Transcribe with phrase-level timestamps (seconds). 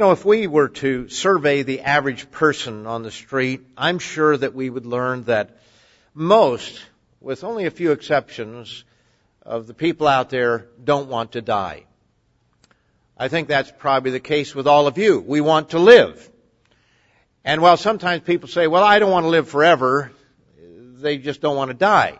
[0.00, 4.34] You know, if we were to survey the average person on the street, I'm sure
[4.34, 5.58] that we would learn that
[6.14, 6.80] most,
[7.20, 8.84] with only a few exceptions,
[9.42, 11.84] of the people out there don't want to die.
[13.14, 15.20] I think that's probably the case with all of you.
[15.20, 16.30] We want to live.
[17.44, 20.12] And while sometimes people say, well, I don't want to live forever,
[20.56, 22.18] they just don't want to die.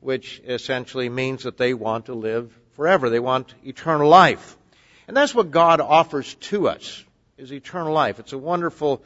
[0.00, 3.10] Which essentially means that they want to live forever.
[3.10, 4.56] They want eternal life.
[5.08, 7.04] And that's what God offers to us,
[7.38, 8.18] is eternal life.
[8.18, 9.02] It's a wonderful,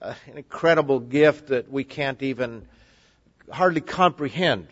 [0.00, 2.66] uh, incredible gift that we can't even
[3.50, 4.68] hardly comprehend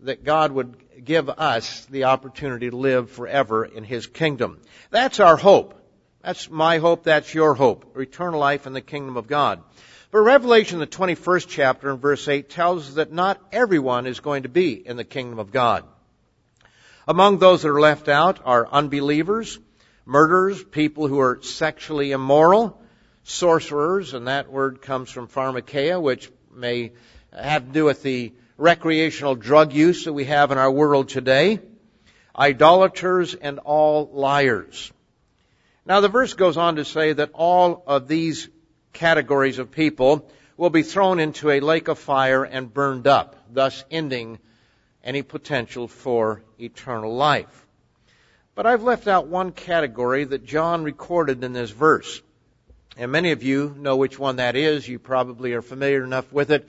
[0.00, 4.60] that God would give us the opportunity to live forever in His kingdom.
[4.90, 5.74] That's our hope.
[6.22, 7.04] That's my hope.
[7.04, 7.96] That's your hope.
[7.96, 9.62] Eternal life in the kingdom of God.
[10.10, 14.44] But Revelation, the 21st chapter and verse 8 tells us that not everyone is going
[14.44, 15.84] to be in the kingdom of God.
[17.08, 19.58] Among those that are left out are unbelievers,
[20.04, 22.78] murderers, people who are sexually immoral,
[23.22, 26.92] sorcerers, and that word comes from pharmakeia, which may
[27.32, 31.60] have to do with the recreational drug use that we have in our world today,
[32.38, 34.92] idolaters, and all liars.
[35.86, 38.50] Now the verse goes on to say that all of these
[38.92, 43.82] categories of people will be thrown into a lake of fire and burned up, thus
[43.90, 44.38] ending
[45.02, 47.66] any potential for eternal life.
[48.54, 52.20] But I've left out one category that John recorded in this verse.
[52.96, 54.88] And many of you know which one that is.
[54.88, 56.68] You probably are familiar enough with it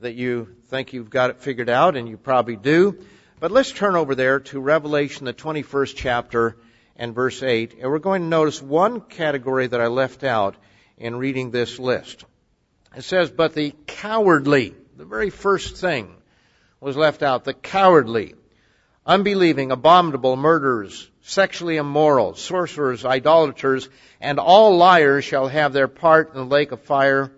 [0.00, 3.04] that you think you've got it figured out, and you probably do.
[3.40, 6.56] But let's turn over there to Revelation, the 21st chapter
[6.96, 7.78] and verse 8.
[7.80, 10.54] And we're going to notice one category that I left out
[10.96, 12.24] in reading this list.
[12.96, 16.14] It says, but the cowardly, the very first thing
[16.84, 17.44] was left out.
[17.44, 18.34] The cowardly,
[19.06, 23.88] unbelieving, abominable, murderers, sexually immoral, sorcerers, idolaters,
[24.20, 27.32] and all liars shall have their part in the lake of fire,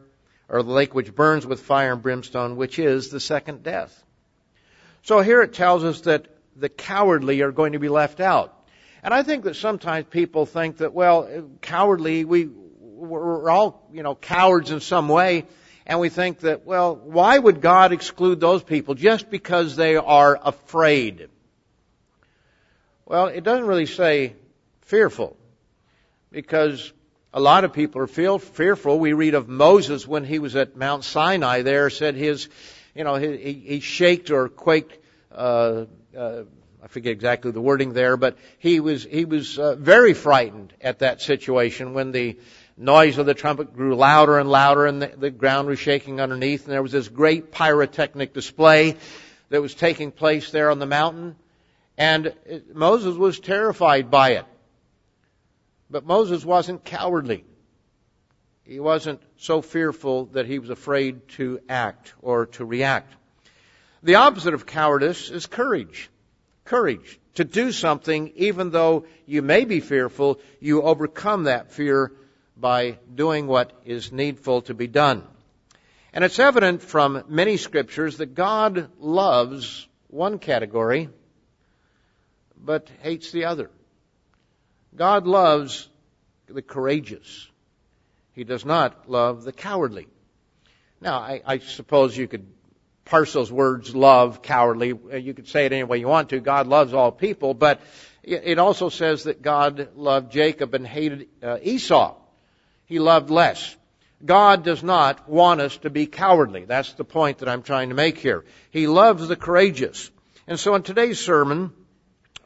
[0.48, 4.02] or the lake which burns with fire and brimstone, which is the second death.
[5.02, 8.52] So here it tells us that the cowardly are going to be left out.
[9.04, 12.46] And I think that sometimes people think that, well, cowardly, we,
[12.80, 15.44] we're all, you know, cowards in some way.
[15.86, 20.38] And we think that, well, why would God exclude those people just because they are
[20.42, 21.28] afraid?
[23.04, 24.34] Well, it doesn't really say
[24.80, 25.36] fearful
[26.32, 26.92] because
[27.32, 28.98] a lot of people are feel, fearful.
[28.98, 32.48] We read of Moses when he was at Mount Sinai there said his,
[32.92, 34.98] you know, he, he shaked or quaked,
[35.30, 35.84] uh,
[36.18, 36.42] uh,
[36.82, 40.98] I forget exactly the wording there, but he was, he was uh, very frightened at
[40.98, 42.38] that situation when the,
[42.76, 46.64] noise of the trumpet grew louder and louder and the, the ground was shaking underneath
[46.64, 48.96] and there was this great pyrotechnic display
[49.48, 51.36] that was taking place there on the mountain.
[51.96, 54.44] And it, Moses was terrified by it.
[55.88, 57.44] But Moses wasn't cowardly.
[58.64, 63.14] He wasn't so fearful that he was afraid to act or to react.
[64.02, 66.10] The opposite of cowardice is courage.
[66.64, 67.20] Courage.
[67.34, 72.12] To do something even though you may be fearful, you overcome that fear
[72.56, 75.26] by doing what is needful to be done.
[76.12, 81.10] And it's evident from many scriptures that God loves one category,
[82.56, 83.70] but hates the other.
[84.94, 85.88] God loves
[86.46, 87.48] the courageous.
[88.32, 90.06] He does not love the cowardly.
[91.02, 92.46] Now, I, I suppose you could
[93.04, 94.94] parse those words, love, cowardly.
[95.20, 96.40] You could say it any way you want to.
[96.40, 97.82] God loves all people, but
[98.22, 102.16] it also says that God loved Jacob and hated uh, Esau
[102.86, 103.76] he loved less.
[104.24, 106.64] God does not want us to be cowardly.
[106.64, 108.44] That's the point that I'm trying to make here.
[108.70, 110.10] He loves the courageous.
[110.46, 111.72] And so in today's sermon,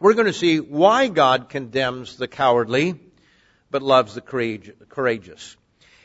[0.00, 2.98] we're going to see why God condemns the cowardly,
[3.70, 5.56] but loves the courageous.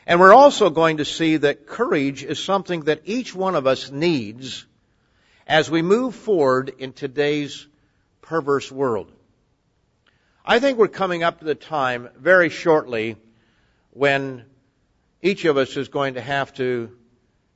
[0.06, 3.90] And we're also going to see that courage is something that each one of us
[3.90, 4.66] needs
[5.48, 7.66] as we move forward in today's
[8.22, 9.10] perverse world.
[10.44, 13.16] I think we're coming up to the time very shortly
[13.96, 14.44] when
[15.22, 16.90] each of us is going to have to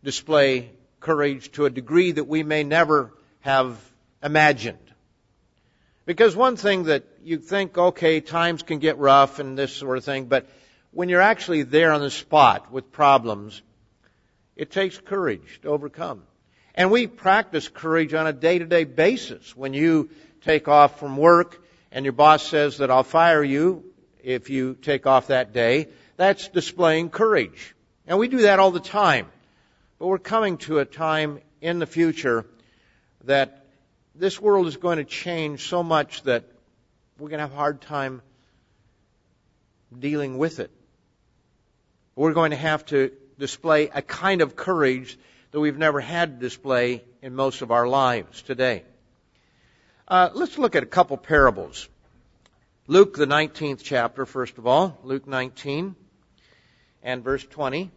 [0.03, 3.79] display courage to a degree that we may never have
[4.23, 4.79] imagined.
[6.07, 10.05] Because one thing that you think, okay, times can get rough and this sort of
[10.05, 10.49] thing, but
[10.93, 13.61] when you're actually there on the spot with problems,
[14.57, 16.23] it takes courage to overcome.
[16.75, 19.55] And we practice courage on a day-to-day basis.
[19.55, 20.09] When you
[20.41, 23.85] take off from work and your boss says that I'll fire you
[24.23, 25.89] if you take off that day,
[26.21, 27.75] that's displaying courage.
[28.07, 29.27] And we do that all the time.
[29.99, 32.45] But we're coming to a time in the future
[33.25, 33.65] that
[34.15, 36.45] this world is going to change so much that
[37.19, 38.21] we're going to have a hard time
[39.99, 40.71] dealing with it.
[42.17, 45.19] We're going to have to display a kind of courage
[45.53, 48.85] that we've never had to display in most of our lives today.
[50.07, 51.89] Uh, let's look at a couple parables.
[52.87, 54.99] Luke, the 19th chapter, first of all.
[55.03, 55.97] Luke 19
[57.03, 57.91] and verse 20.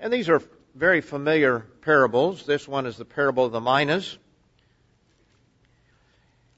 [0.00, 0.42] And these are
[0.74, 2.46] very familiar parables.
[2.46, 4.16] This one is the parable of the minas.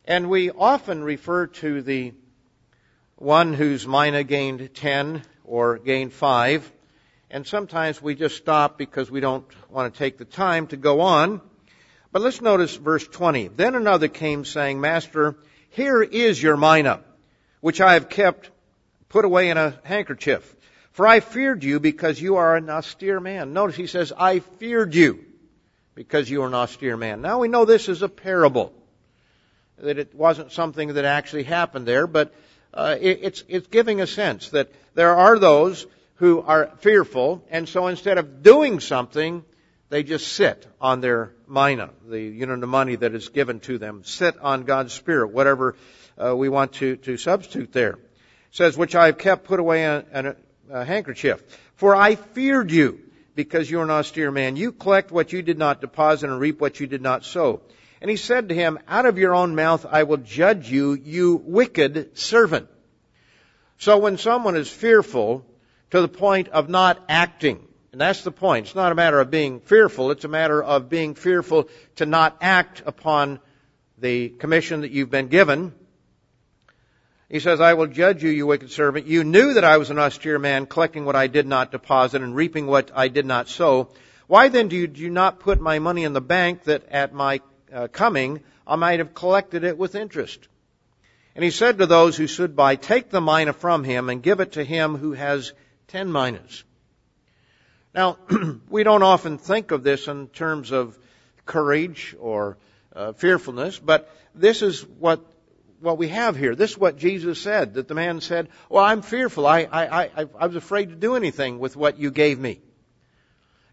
[0.05, 2.13] And we often refer to the
[3.17, 6.73] one whose mina gained 10 or gained 5.
[7.31, 11.01] And sometimes we just stop because we don't want to take the time to go
[11.01, 11.41] on.
[12.13, 13.49] But let's notice verse 20.
[13.49, 15.37] Then another came saying, Master,
[15.71, 17.05] here is your mina,
[17.61, 18.51] which I have kept
[19.09, 20.57] put away in a handkerchief.
[20.93, 23.53] For I feared you because you are an austere man.
[23.53, 25.25] Notice he says, I feared you
[25.95, 27.23] because you are an austere man.
[27.23, 28.73] Now we know this is a parable.
[29.79, 32.35] That it wasn't something that actually happened there, but
[32.75, 35.87] uh, it, it's, it's giving a sense that there are those
[36.17, 39.43] who are fearful, and so instead of doing something,
[39.91, 44.03] they just sit on their mina, the unit of money that is given to them,
[44.05, 45.77] sit on God's Spirit, whatever
[46.17, 47.93] uh, we want to, to substitute there.
[47.93, 47.99] It
[48.53, 50.37] says, which I have kept put away in a,
[50.71, 51.43] a handkerchief.
[51.75, 53.01] For I feared you,
[53.35, 54.57] because you are an austere man.
[54.57, 57.63] You collect what you did not deposit and reap what you did not sow.
[58.01, 61.37] And he said to him, out of your own mouth I will judge you, you
[61.45, 62.69] wicked servant.
[63.79, 65.47] So when someone is fearful
[65.91, 68.67] to the point of not acting, and that's the point.
[68.67, 70.13] It's not a matter of being fearful.
[70.13, 73.41] It's a matter of being fearful to not act upon
[73.99, 75.75] the commission that you've been given.
[77.29, 79.07] He says, I will judge you, you wicked servant.
[79.07, 82.35] You knew that I was an austere man, collecting what I did not deposit and
[82.35, 83.91] reaping what I did not sow.
[84.27, 87.41] Why then do you, do not put my money in the bank that at my
[87.73, 90.47] uh, coming I might have collected it with interest?
[91.35, 94.41] And he said to those who stood by, Take the mina from him and give
[94.41, 95.53] it to him who has
[95.87, 96.65] ten minas.
[97.95, 98.19] Now,
[98.69, 100.97] we don't often think of this in terms of
[101.45, 102.57] courage or
[102.95, 105.25] uh, fearfulness, but this is what
[105.81, 106.55] what we have here.
[106.55, 107.75] This is what Jesus said.
[107.75, 109.47] That the man said, "Well, I'm fearful.
[109.47, 112.61] I I I, I was afraid to do anything with what you gave me."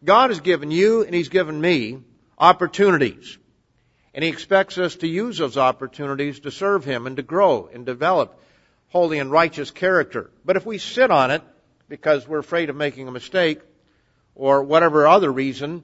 [0.03, 1.99] God has given you and He's given me
[2.37, 3.37] opportunities,
[4.13, 7.85] and He expects us to use those opportunities to serve Him and to grow and
[7.85, 8.39] develop
[8.89, 10.31] holy and righteous character.
[10.45, 11.43] But if we sit on it
[11.89, 13.59] because we're afraid of making a mistake,
[14.38, 15.84] or whatever other reason,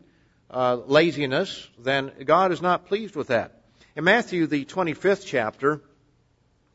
[0.52, 3.52] uh, laziness, then God is not pleased with that.
[3.96, 5.82] In Matthew, the 25th chapter,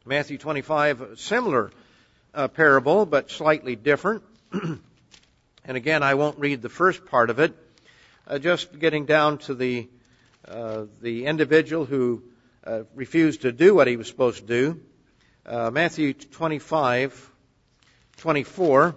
[0.05, 1.71] Matthew 25, similar
[2.35, 4.25] uh, parable, but slightly different.
[4.53, 4.81] and
[5.77, 7.57] again, I won't read the first part of it.
[8.27, 9.89] Uh, just getting down to the
[10.47, 12.23] uh, the individual who
[12.65, 14.81] uh, refused to do what he was supposed to do.
[15.45, 17.31] Uh, Matthew 25,
[18.17, 18.97] 24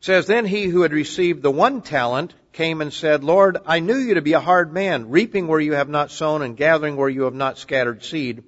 [0.00, 3.96] says, Then he who had received the one talent came and said, Lord, I knew
[3.96, 7.08] you to be a hard man, reaping where you have not sown and gathering where
[7.08, 8.42] you have not scattered seed.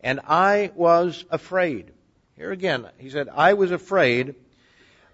[0.00, 1.90] And I was afraid.
[2.36, 4.34] Here again, he said, I was afraid,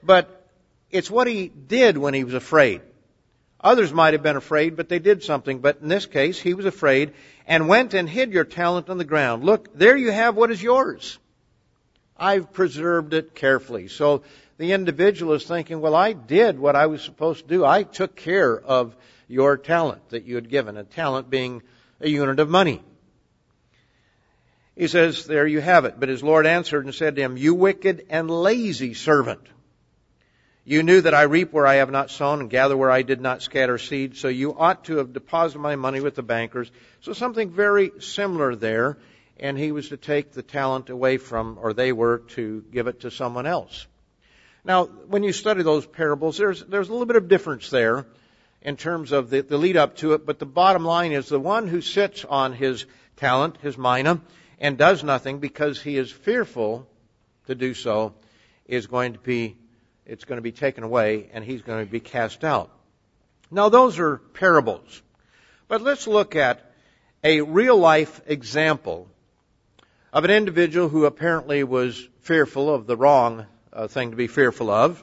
[0.03, 0.49] but
[0.91, 2.83] it's what he did when he was afraid.
[3.61, 5.61] Others might have been afraid, but they did something.
[5.61, 7.15] But in this case, he was afraid
[7.47, 9.43] and went and hid your talent on the ground.
[9.43, 11.19] Look, there you have what is yours.
[12.17, 13.89] I've preserved it carefully.
[13.89, 14.23] So
[14.57, 17.65] the individual is thinking, well, I did what I was supposed to do.
[17.65, 18.97] I took care of
[19.29, 21.63] your talent that you had given, a talent being
[22.01, 22.83] a unit of money.
[24.77, 25.99] He says, there you have it.
[25.99, 29.41] But his Lord answered and said to him, you wicked and lazy servant.
[30.65, 33.21] You knew that I reap where I have not sown and gather where I did
[33.21, 36.71] not scatter seed, so you ought to have deposited my money with the bankers.
[37.03, 38.99] So something very similar there,
[39.39, 43.01] and he was to take the talent away from, or they were to give it
[43.01, 43.87] to someone else.
[44.65, 48.07] Now, when you study those parables, there's, there's a little bit of difference there
[48.63, 51.39] in terms of the, the lead up to it, but the bottom line is the
[51.39, 54.23] one who sits on his talent, his mina,
[54.59, 56.89] and does nothing because he is fearful
[57.47, 58.15] to do so
[58.65, 59.57] is going to be,
[60.07, 62.71] it's going to be taken away and he's going to be cast out.
[63.51, 65.03] Now those are parables.
[65.69, 66.73] But let's look at
[67.23, 69.09] a real life example
[70.11, 74.71] of an individual who apparently was fearful of the wrong uh, thing to be fearful
[74.71, 75.03] of,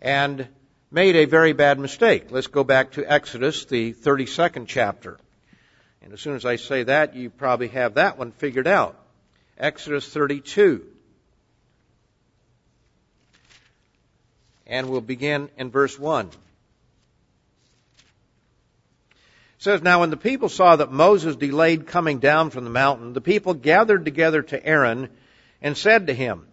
[0.00, 0.48] and
[0.90, 2.30] made a very bad mistake.
[2.30, 5.18] Let's go back to Exodus, the 32nd chapter.
[6.02, 8.96] And as soon as I say that, you probably have that one figured out.
[9.58, 10.84] Exodus 32.
[14.66, 16.26] And we'll begin in verse 1.
[16.26, 16.32] It
[19.58, 23.20] says, Now when the people saw that Moses delayed coming down from the mountain, the
[23.20, 25.08] people gathered together to Aaron
[25.62, 26.46] and said to him,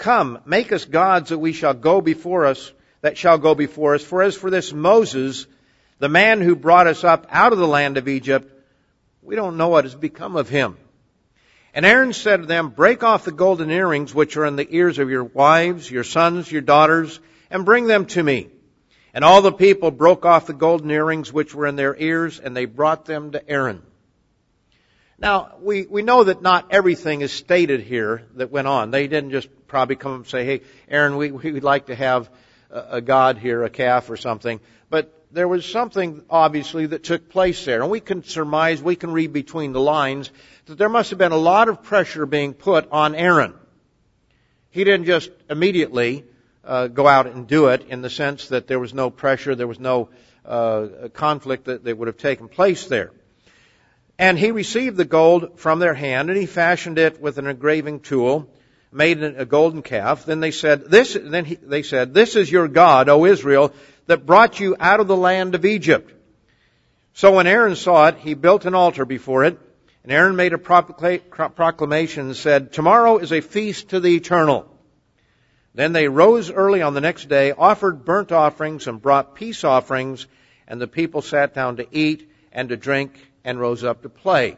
[0.00, 4.02] Come, make us gods that we shall go before us, that shall go before us.
[4.02, 5.46] For as for this Moses,
[5.98, 8.50] the man who brought us up out of the land of Egypt,
[9.20, 10.78] we don't know what has become of him.
[11.74, 14.98] And Aaron said to them, Break off the golden earrings which are in the ears
[14.98, 18.48] of your wives, your sons, your daughters, and bring them to me.
[19.12, 22.56] And all the people broke off the golden earrings which were in their ears, and
[22.56, 23.82] they brought them to Aaron.
[25.20, 28.90] Now, we, we know that not everything is stated here that went on.
[28.90, 32.30] They didn't just probably come and say, hey, Aaron, we, we'd like to have
[32.70, 34.60] a, a god here, a calf or something.
[34.88, 37.82] But there was something, obviously, that took place there.
[37.82, 40.30] And we can surmise, we can read between the lines,
[40.64, 43.52] that there must have been a lot of pressure being put on Aaron.
[44.70, 46.24] He didn't just immediately
[46.64, 49.66] uh, go out and do it in the sense that there was no pressure, there
[49.66, 50.08] was no
[50.46, 53.12] uh, conflict that, that would have taken place there.
[54.20, 58.00] And he received the gold from their hand, and he fashioned it with an engraving
[58.00, 58.52] tool,
[58.92, 60.26] made a golden calf.
[60.26, 63.72] Then they said, "This." Then he, they said, "This is your God, O Israel,
[64.08, 66.12] that brought you out of the land of Egypt."
[67.14, 69.58] So when Aaron saw it, he built an altar before it,
[70.02, 74.66] and Aaron made a proclamation and said, "Tomorrow is a feast to the Eternal."
[75.74, 80.26] Then they rose early on the next day, offered burnt offerings, and brought peace offerings,
[80.68, 83.12] and the people sat down to eat and to drink
[83.44, 84.56] and rose up to play.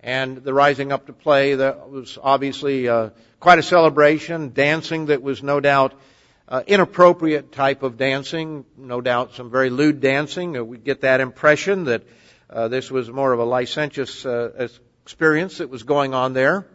[0.00, 5.22] And the rising up to play that was obviously uh, quite a celebration, dancing that
[5.22, 5.94] was no doubt
[6.46, 10.56] uh, inappropriate type of dancing, no doubt some very lewd dancing.
[10.56, 12.02] Uh, we get that impression that
[12.50, 14.68] uh, this was more of a licentious uh,
[15.02, 16.66] experience that was going on there.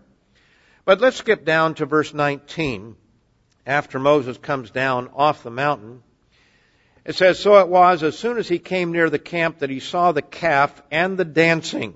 [0.86, 2.96] But let's skip down to verse 19
[3.65, 6.01] after Moses comes down off the mountain.
[7.09, 9.79] It says, So it was as soon as he came near the camp that he
[9.79, 11.95] saw the calf and the dancing.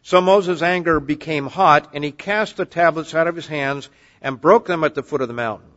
[0.00, 3.90] So Moses' anger became hot, and he cast the tablets out of his hands
[4.22, 5.68] and broke them at the foot of the mountain.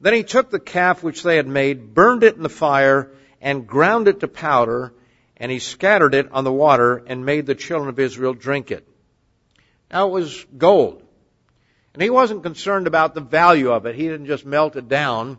[0.00, 3.66] Then he took the calf which they had made, burned it in the fire, and
[3.66, 4.94] ground it to powder,
[5.36, 8.88] and he scattered it on the water and made the children of Israel drink it.
[9.92, 11.02] Now it was gold.
[11.92, 13.94] And he wasn't concerned about the value of it.
[13.94, 15.36] He didn't just melt it down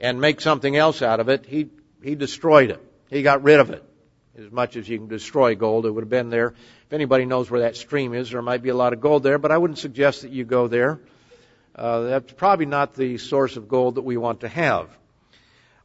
[0.00, 1.46] and make something else out of it.
[1.46, 1.68] He,
[2.02, 2.84] he destroyed it.
[3.08, 3.84] He got rid of it.
[4.38, 6.54] As much as you can destroy gold, it would have been there.
[6.86, 9.38] If anybody knows where that stream is, there might be a lot of gold there,
[9.38, 11.00] but I wouldn't suggest that you go there.
[11.74, 14.88] Uh, that's probably not the source of gold that we want to have.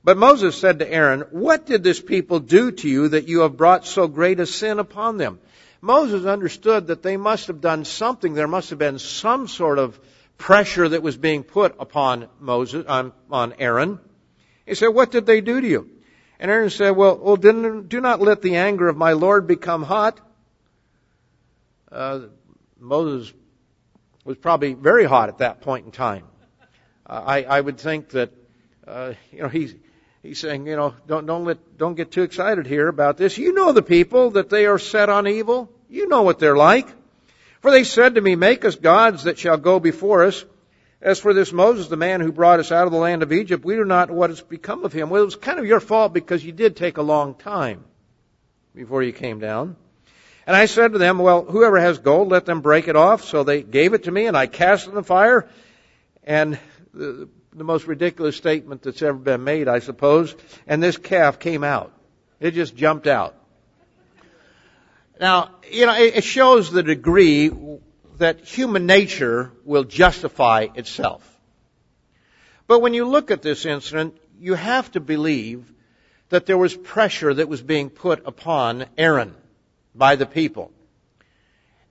[0.04, 3.58] But Moses said to Aaron, What did this people do to you that you have
[3.58, 5.40] brought so great a sin upon them?
[5.82, 8.34] Moses understood that they must have done something.
[8.34, 10.00] There must have been some sort of
[10.38, 14.00] pressure that was being put upon Moses, on, on Aaron.
[14.66, 15.90] He said, what did they do to you?
[16.40, 20.20] And Aaron said, well, well do not let the anger of my Lord become hot.
[21.92, 22.22] Uh,
[22.80, 23.32] Moses
[24.26, 26.26] was probably very hot at that point in time.
[27.08, 28.32] Uh, I, I would think that,
[28.86, 29.76] uh, you know, he's,
[30.24, 33.38] he's saying, you know, don't, don't let, don't get too excited here about this.
[33.38, 35.72] You know the people that they are set on evil.
[35.90, 36.88] You know what they're like.
[37.62, 40.44] For they said to me, Make us gods that shall go before us.
[41.02, 43.66] As for this Moses, the man who brought us out of the land of Egypt,
[43.66, 45.10] we do not know what has become of him.
[45.10, 47.84] Well, it was kind of your fault because you did take a long time
[48.74, 49.76] before you came down.
[50.48, 53.24] And I said to them, Well, whoever has gold, let them break it off.
[53.24, 55.50] So they gave it to me, and I cast it in the fire.
[56.24, 56.60] And
[56.94, 60.36] the, the most ridiculous statement that's ever been made, I suppose.
[60.68, 61.92] And this calf came out.
[62.40, 63.36] It just jumped out.
[65.20, 67.50] Now, you know, it shows the degree
[68.18, 71.24] that human nature will justify itself.
[72.68, 75.72] But when you look at this incident, you have to believe
[76.30, 79.36] that there was pressure that was being put upon Aaron
[79.94, 80.72] by the people.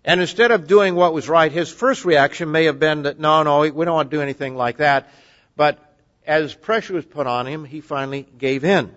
[0.05, 3.43] And instead of doing what was right, his first reaction may have been that, no,
[3.43, 5.09] no, we don't want to do anything like that.
[5.57, 5.79] But
[6.27, 8.95] as pressure was put on him, he finally gave in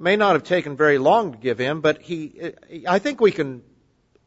[0.00, 2.52] may not have taken very long to give in, but he,
[2.88, 3.62] I think we can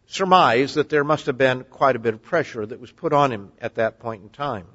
[0.07, 3.31] surmise that there must have been quite a bit of pressure that was put on
[3.31, 4.67] him at that point in time.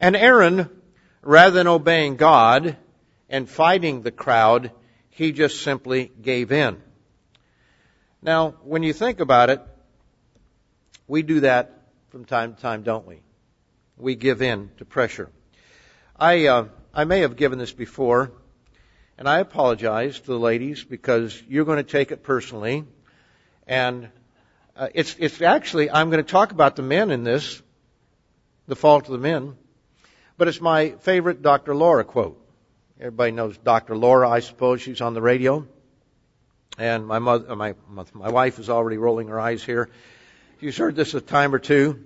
[0.00, 0.68] And Aaron,
[1.22, 2.76] rather than obeying God
[3.28, 4.72] and fighting the crowd,
[5.10, 6.80] he just simply gave in.
[8.22, 9.60] Now, when you think about it,
[11.06, 13.20] we do that from time to time, don't we?
[13.96, 15.30] We give in to pressure.
[16.16, 18.32] I, uh, I may have given this before.
[19.18, 22.84] And I apologize to the ladies because you're going to take it personally.
[23.68, 24.08] And
[24.74, 27.62] uh, it's, it's actually, I'm going to talk about the men in this,
[28.66, 29.56] the fault of the men.
[30.38, 31.74] But it's my favorite Dr.
[31.74, 32.44] Laura quote.
[32.98, 33.96] Everybody knows Dr.
[33.96, 34.80] Laura, I suppose.
[34.80, 35.66] She's on the radio.
[36.78, 37.74] And my mother, my,
[38.12, 39.90] my wife is already rolling her eyes here.
[40.60, 42.04] She's heard this a time or two.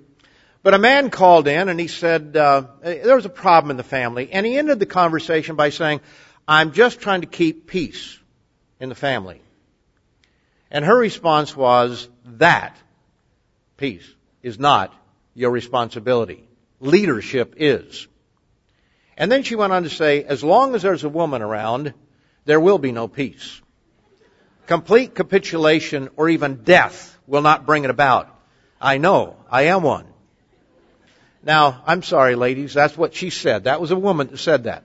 [0.63, 3.85] But a man called in and he said, uh, there was a problem in the
[3.85, 4.31] family.
[4.33, 6.01] And he ended the conversation by saying,
[6.47, 8.19] I'm just trying to keep peace
[8.81, 9.43] in the family.
[10.73, 12.75] And her response was, that
[13.77, 14.11] peace
[14.43, 14.93] is not
[15.35, 16.49] your responsibility.
[16.81, 18.09] Leadership is.
[19.19, 21.93] And then she went on to say, as long as there's a woman around,
[22.47, 23.61] there will be no peace.
[24.67, 28.35] Complete capitulation or even death will not bring it about.
[28.81, 29.37] I know.
[29.51, 30.07] I am one.
[31.43, 32.73] Now, I'm sorry, ladies.
[32.73, 33.65] That's what she said.
[33.65, 34.85] That was a woman that said that.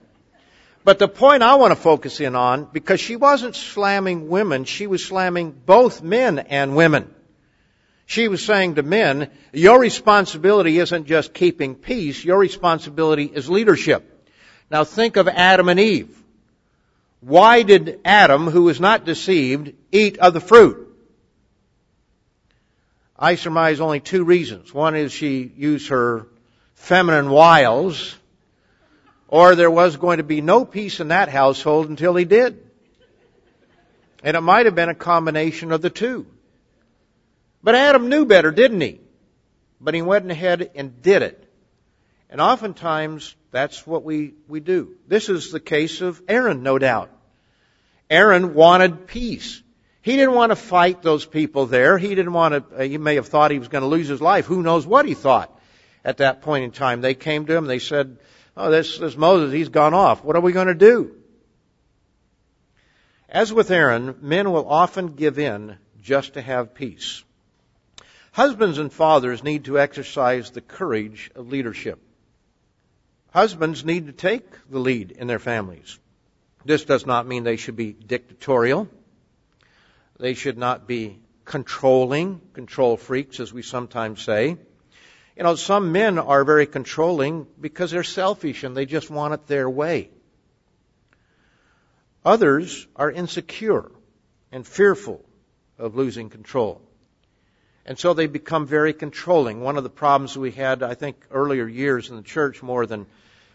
[0.84, 4.86] But the point I want to focus in on, because she wasn't slamming women, she
[4.86, 7.14] was slamming both men and women.
[8.06, 14.26] She was saying to men, your responsibility isn't just keeping peace, your responsibility is leadership.
[14.70, 16.16] Now think of Adam and Eve.
[17.20, 20.86] Why did Adam, who was not deceived, eat of the fruit?
[23.18, 24.72] I surmise only two reasons.
[24.72, 26.28] One is she used her
[26.76, 28.16] feminine wiles,
[29.28, 32.64] or there was going to be no peace in that household until he did.
[34.24, 36.26] And it might have been a combination of the two.
[37.62, 39.00] But Adam knew better, didn't he?
[39.80, 41.44] But he went ahead and did it.
[42.30, 44.96] And oftentimes, that's what we, we do.
[45.06, 47.10] This is the case of Aaron, no doubt.
[48.10, 49.62] Aaron wanted peace.
[50.02, 51.98] He didn't want to fight those people there.
[51.98, 54.20] He didn't want to, uh, he may have thought he was going to lose his
[54.20, 54.46] life.
[54.46, 55.56] Who knows what he thought
[56.04, 57.00] at that point in time.
[57.00, 58.18] They came to him, they said,
[58.58, 60.22] oh, this, this Moses, he's gone off.
[60.22, 61.14] What are we going to do?
[63.28, 67.22] As with Aaron, men will often give in just to have peace.
[68.32, 72.00] Husbands and fathers need to exercise the courage of leadership.
[73.30, 75.98] Husbands need to take the lead in their families.
[76.64, 78.88] This does not mean they should be dictatorial.
[80.18, 84.56] They should not be controlling, control freaks, as we sometimes say.
[85.38, 89.46] You know, some men are very controlling because they're selfish and they just want it
[89.46, 90.10] their way.
[92.24, 93.88] Others are insecure
[94.50, 95.24] and fearful
[95.78, 96.82] of losing control.
[97.86, 99.60] And so they become very controlling.
[99.60, 103.06] One of the problems we had, I think, earlier years in the church more than,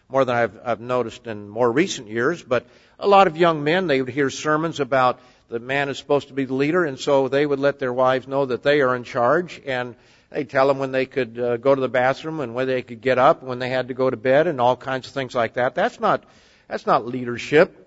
[0.08, 2.66] more than I've, I've noticed in more recent years, but
[2.98, 5.20] a lot of young men, they would hear sermons about
[5.50, 8.26] the man is supposed to be the leader, and so they would let their wives
[8.26, 9.94] know that they are in charge, and
[10.34, 13.00] they'd tell them when they could uh, go to the bathroom and when they could
[13.00, 15.54] get up, when they had to go to bed, and all kinds of things like
[15.54, 15.74] that.
[15.74, 16.24] That's not,
[16.68, 17.80] that's not leadership.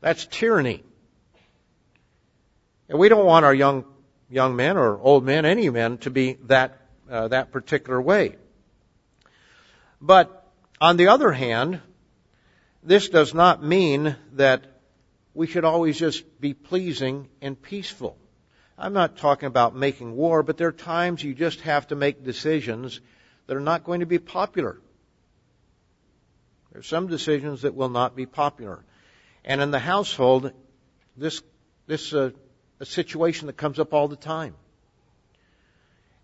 [0.00, 0.82] That's tyranny.
[2.88, 3.84] And we don't want our young
[4.28, 8.36] young men or old men, any men, to be that, uh, that particular way.
[10.00, 11.80] But on the other hand,
[12.82, 14.64] this does not mean that
[15.34, 18.16] we should always just be pleasing and peaceful.
[18.82, 22.24] I'm not talking about making war, but there are times you just have to make
[22.24, 23.00] decisions
[23.46, 24.76] that are not going to be popular.
[26.72, 28.84] There are some decisions that will not be popular.
[29.44, 30.52] And in the household,
[31.16, 31.42] this,
[31.86, 32.30] this uh,
[32.80, 34.56] a situation that comes up all the time.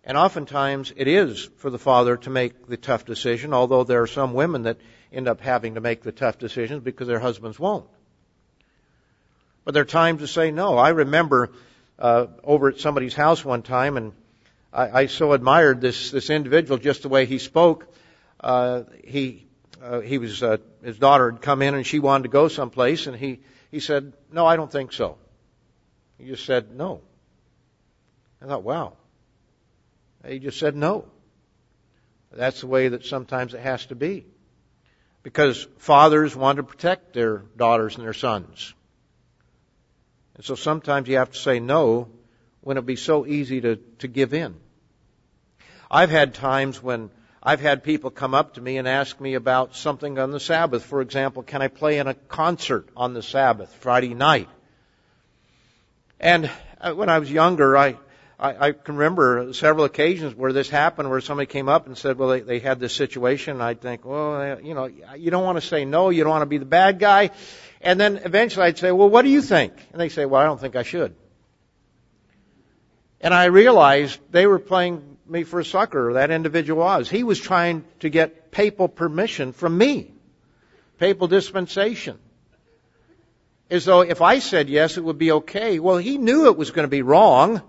[0.03, 4.09] And oftentimes it is for the father to make the tough decision, although there are
[4.09, 4.79] some women that
[5.13, 7.87] end up having to make the tough decisions because their husbands won't.
[9.65, 10.77] But there are times to say no.
[10.77, 11.51] I remember
[11.99, 14.13] uh, over at somebody's house one time, and
[14.73, 17.93] I, I so admired this this individual just the way he spoke.
[18.41, 19.47] Uh, he
[19.83, 23.07] uh, he was uh, his daughter had come in and she wanted to go someplace,
[23.07, 25.19] and he he said, "No, I don't think so."
[26.19, 27.01] He just said no.
[28.43, 28.95] I thought, wow.
[30.27, 31.07] He just said no.
[32.33, 34.27] That's the way that sometimes it has to be.
[35.23, 38.75] Because fathers want to protect their daughters and their sons.
[40.39, 42.09] And so sometimes you have to say no
[42.61, 44.55] when it'd be so easy to, to give in.
[45.91, 47.11] I've had times when
[47.43, 50.85] I've had people come up to me and ask me about something on the Sabbath.
[50.85, 54.49] For example, can I play in a concert on the Sabbath, Friday night?
[56.21, 57.97] And uh, when I was younger, I,
[58.39, 62.17] I, I can remember several occasions where this happened, where somebody came up and said,
[62.17, 63.55] well, they, they had this situation.
[63.55, 66.43] And I'd think, well, you know, you don't want to say no, you don't want
[66.43, 67.31] to be the bad guy.
[67.81, 69.73] And then eventually I'd say, well, what do you think?
[69.93, 71.15] And they say, well, I don't think I should.
[73.21, 77.11] And I realized they were playing me for a sucker, that individual was.
[77.11, 80.13] He was trying to get papal permission from me.
[80.99, 82.19] Papal dispensation
[83.71, 85.79] as though if I said yes, it would be okay.
[85.79, 87.63] Well, he knew it was going to be wrong.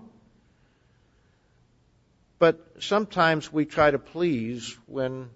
[2.38, 5.28] But sometimes we try to please when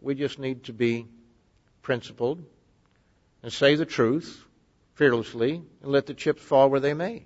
[0.00, 1.06] we just need to be
[1.82, 2.44] principled
[3.42, 4.44] and say the truth
[4.94, 7.24] fearlessly and let the chips fall where they may.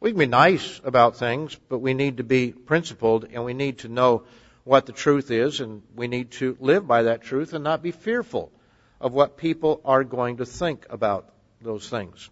[0.00, 3.78] We can be nice about things, but we need to be principled and we need
[3.78, 4.24] to know
[4.64, 7.92] what the truth is and we need to live by that truth and not be
[7.92, 8.52] fearful
[9.00, 12.30] of what people are going to think about those things.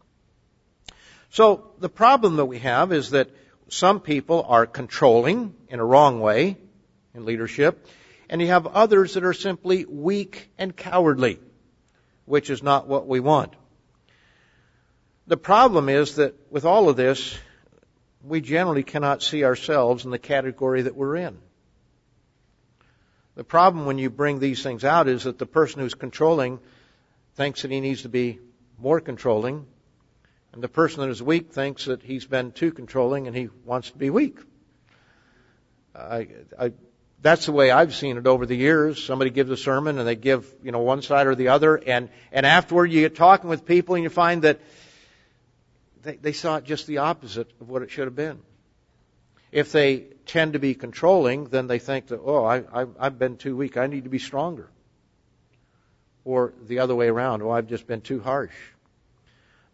[1.30, 3.30] So the problem that we have is that
[3.68, 6.56] some people are controlling in a wrong way
[7.14, 7.86] in leadership,
[8.28, 11.38] and you have others that are simply weak and cowardly,
[12.26, 13.54] which is not what we want.
[15.26, 17.38] The problem is that with all of this,
[18.22, 21.38] we generally cannot see ourselves in the category that we're in.
[23.36, 26.60] The problem when you bring these things out is that the person who's controlling
[27.34, 28.38] thinks that he needs to be
[28.78, 29.66] more controlling,
[30.52, 33.90] and the person that is weak thinks that he's been too controlling and he wants
[33.90, 34.38] to be weak.
[35.94, 36.72] I, I,
[37.24, 39.02] that's the way I've seen it over the years.
[39.02, 42.10] Somebody gives a sermon and they give, you know, one side or the other, and,
[42.30, 44.60] and afterward you get talking with people and you find that
[46.02, 48.42] they, they saw it just the opposite of what it should have been.
[49.52, 53.38] If they tend to be controlling, then they think that, oh, I, I, I've been
[53.38, 53.78] too weak.
[53.78, 54.68] I need to be stronger.
[56.26, 58.52] Or the other way around, oh, I've just been too harsh.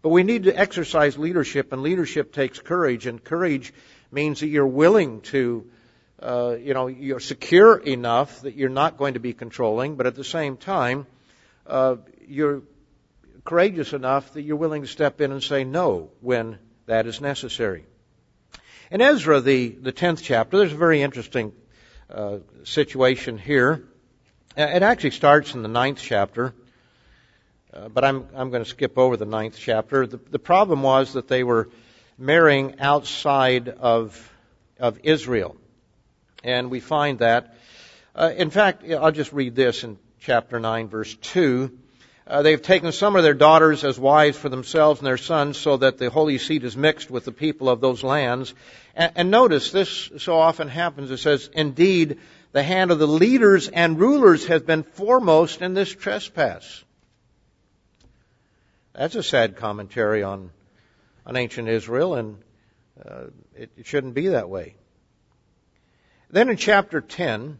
[0.03, 3.73] But we need to exercise leadership, and leadership takes courage, and courage
[4.13, 5.69] means that you're willing to
[6.23, 10.15] uh, you know, you're secure enough that you're not going to be controlling, but at
[10.15, 11.07] the same time,
[11.67, 12.63] uh, you're
[13.45, 17.85] courageous enough that you're willing to step in and say no when that is necessary.
[18.91, 21.53] In Ezra, the, the 10th chapter, there's a very interesting
[22.11, 23.85] uh, situation here.
[24.59, 26.53] Uh, it actually starts in the ninth chapter,
[27.73, 30.07] uh, but I'm, I'm going to skip over the ninth chapter.
[30.07, 31.71] The, the problem was that they were
[32.19, 34.31] marrying outside of,
[34.79, 35.57] of Israel.
[36.43, 37.55] And we find that.
[38.15, 41.79] Uh, in fact, I'll just read this in chapter 9, verse 2.
[42.27, 45.77] Uh, they've taken some of their daughters as wives for themselves and their sons so
[45.79, 48.55] that the holy seed is mixed with the people of those lands.
[48.95, 51.11] And, and notice this so often happens.
[51.11, 52.19] It says, indeed,
[52.53, 56.85] the hand of the leaders and rulers has been foremost in this trespass.
[58.93, 60.51] That's a sad commentary on,
[61.25, 62.39] on ancient Israel, and
[63.05, 63.25] uh,
[63.57, 64.75] it, it shouldn't be that way.
[66.33, 67.59] Then in chapter 10,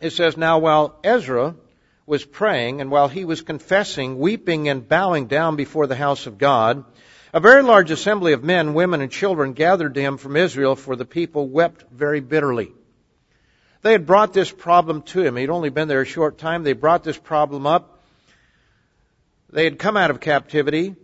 [0.00, 1.54] it says, Now while Ezra
[2.06, 6.38] was praying and while he was confessing, weeping and bowing down before the house of
[6.38, 6.84] God,
[7.32, 10.96] a very large assembly of men, women, and children gathered to him from Israel, for
[10.96, 12.72] the people wept very bitterly.
[13.82, 15.36] They had brought this problem to him.
[15.36, 16.64] He'd only been there a short time.
[16.64, 18.02] They brought this problem up.
[19.50, 20.96] They had come out of captivity.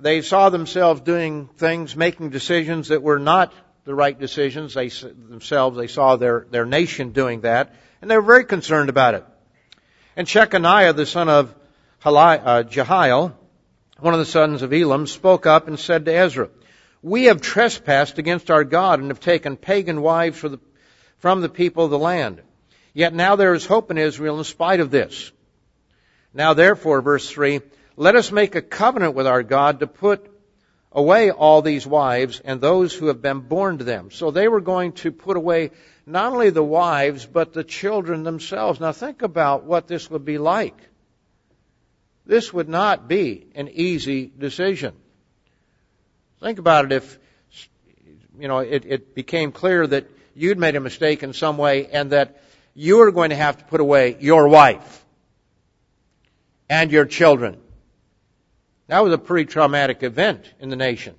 [0.00, 3.52] They saw themselves doing things, making decisions that were not
[3.84, 4.74] the right decisions.
[4.74, 9.14] They themselves, they saw their, their nation doing that, and they were very concerned about
[9.14, 9.24] it.
[10.16, 11.54] And Shechaniah, the son of
[12.04, 13.36] uh, Jehiel,
[13.98, 16.50] one of the sons of Elam, spoke up and said to Ezra,
[17.02, 20.60] We have trespassed against our God and have taken pagan wives the,
[21.18, 22.42] from the people of the land.
[22.92, 25.32] Yet now there is hope in Israel in spite of this.
[26.32, 27.60] Now therefore, verse 3,
[27.96, 30.30] let us make a covenant with our God to put
[30.94, 34.10] away all these wives and those who have been born to them.
[34.10, 35.72] So they were going to put away
[36.06, 38.78] not only the wives, but the children themselves.
[38.78, 40.76] Now think about what this would be like.
[42.26, 44.94] This would not be an easy decision.
[46.40, 47.18] Think about it if,
[48.38, 52.10] you know, it, it became clear that you'd made a mistake in some way and
[52.10, 52.40] that
[52.74, 55.04] you were going to have to put away your wife
[56.68, 57.58] and your children
[58.86, 61.14] that was a pretty traumatic event in the nation.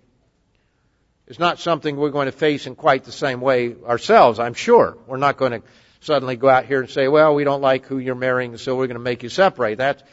[1.28, 4.98] It's not something we're going to face in quite the same way ourselves, I'm sure.
[5.08, 5.62] We're not going to
[6.02, 8.86] suddenly go out here and say, well, we don't like who you're marrying, so we're
[8.86, 9.80] going to make you separate.
[9.80, 10.04] That,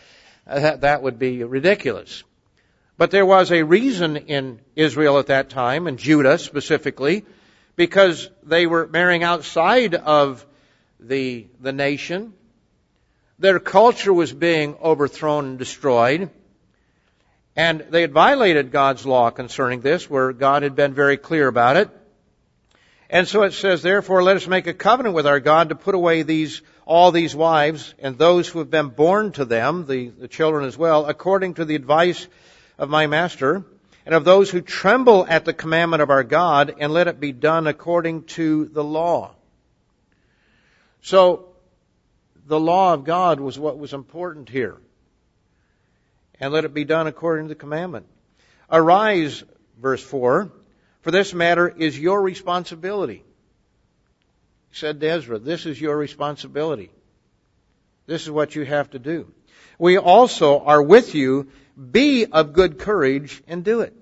[0.46, 2.24] that, would be ridiculous.
[2.96, 7.26] But there was a reason in Israel at that time, and Judah specifically,
[7.76, 10.46] because they were marrying outside of
[10.98, 12.32] the, the nation.
[13.38, 16.30] Their culture was being overthrown and destroyed.
[17.54, 21.76] And they had violated God's law concerning this, where God had been very clear about
[21.76, 21.90] it.
[23.10, 25.94] And so it says, therefore, let us make a covenant with our God to put
[25.94, 30.28] away these, all these wives and those who have been born to them, the, the
[30.28, 32.26] children as well, according to the advice
[32.78, 33.64] of my master,
[34.06, 37.32] and of those who tremble at the commandment of our God, and let it be
[37.32, 39.34] done according to the law.
[41.02, 41.50] So,
[42.46, 44.78] the law of God was what was important here
[46.42, 48.04] and let it be done according to the commandment.
[48.68, 49.44] Arise,
[49.80, 50.50] verse 4,
[51.02, 53.22] for this matter is your responsibility.
[54.72, 56.90] Said to Ezra, this is your responsibility.
[58.06, 59.32] This is what you have to do.
[59.78, 61.48] We also are with you.
[61.90, 63.94] Be of good courage and do it.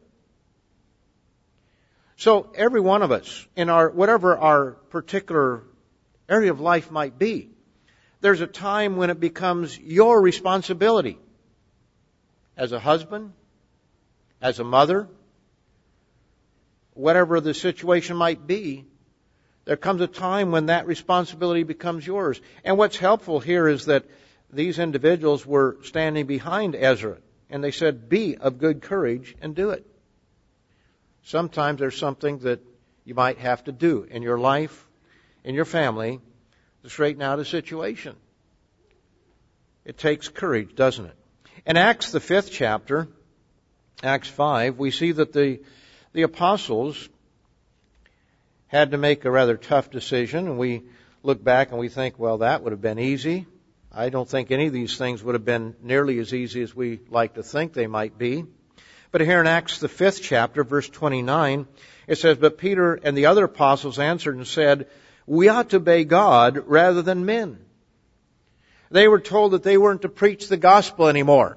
[2.17, 5.63] So every one of us, in our, whatever our particular
[6.27, 7.51] area of life might be,
[8.23, 11.19] there's a time when it becomes your responsibility
[12.61, 13.33] as a husband,
[14.43, 15.09] as a mother,
[16.93, 18.85] whatever the situation might be,
[19.65, 22.39] there comes a time when that responsibility becomes yours.
[22.63, 24.05] And what's helpful here is that
[24.53, 27.17] these individuals were standing behind Ezra,
[27.49, 29.87] and they said, Be of good courage and do it.
[31.23, 32.61] Sometimes there's something that
[33.07, 34.87] you might have to do in your life,
[35.45, 36.21] in your family,
[36.83, 38.17] to straighten out a situation.
[39.87, 41.20] It takes courage, doesn't it?
[41.67, 43.07] In Acts, the fifth chapter,
[44.03, 45.61] Acts 5, we see that the,
[46.15, 47.09] the apostles
[48.69, 50.83] had to make a rather tough decision, and we
[51.23, 53.47] look back and we think, well, that would have been easy.
[53.93, 57.01] I don't think any of these things would have been nearly as easy as we
[57.11, 58.45] like to think they might be.
[59.13, 61.67] But here in Acts, the fifth chapter, verse 29,
[62.07, 64.87] it says, But Peter and the other apostles answered and said,
[65.27, 67.59] We ought to obey God rather than men.
[68.91, 71.57] They were told that they weren't to preach the gospel anymore.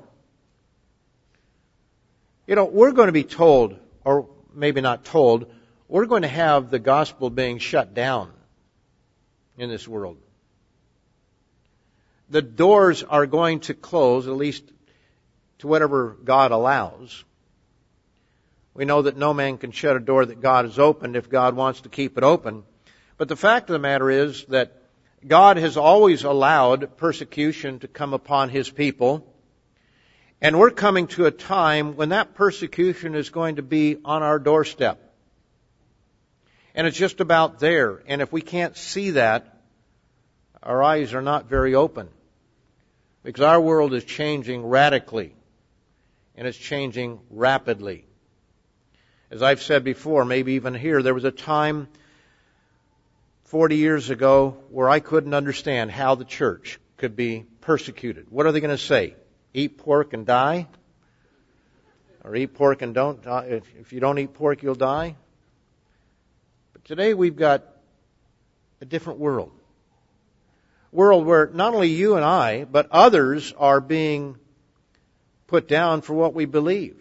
[2.45, 5.51] You know, we're going to be told, or maybe not told,
[5.87, 8.31] we're going to have the gospel being shut down
[9.57, 10.17] in this world.
[12.29, 14.63] The doors are going to close, at least
[15.59, 17.23] to whatever God allows.
[18.73, 21.55] We know that no man can shut a door that God has opened if God
[21.55, 22.63] wants to keep it open.
[23.17, 24.82] But the fact of the matter is that
[25.27, 29.25] God has always allowed persecution to come upon His people.
[30.41, 34.39] And we're coming to a time when that persecution is going to be on our
[34.39, 34.99] doorstep.
[36.75, 38.01] And it's just about there.
[38.07, 39.61] And if we can't see that,
[40.61, 42.09] our eyes are not very open.
[43.23, 45.33] Because our world is changing radically.
[46.35, 48.05] And it's changing rapidly.
[49.31, 51.87] As I've said before, maybe even here, there was a time
[53.53, 58.25] 40 years ago where I couldn't understand how the church could be persecuted.
[58.31, 59.15] What are they going to say?
[59.53, 60.67] Eat pork and die?
[62.23, 63.61] Or eat pork and don't, die?
[63.79, 65.15] if you don't eat pork, you'll die?
[66.73, 67.63] But today we've got
[68.81, 69.51] a different world.
[70.91, 74.35] World where not only you and I, but others are being
[75.45, 76.99] put down for what we believe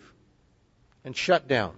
[1.02, 1.72] and shut down.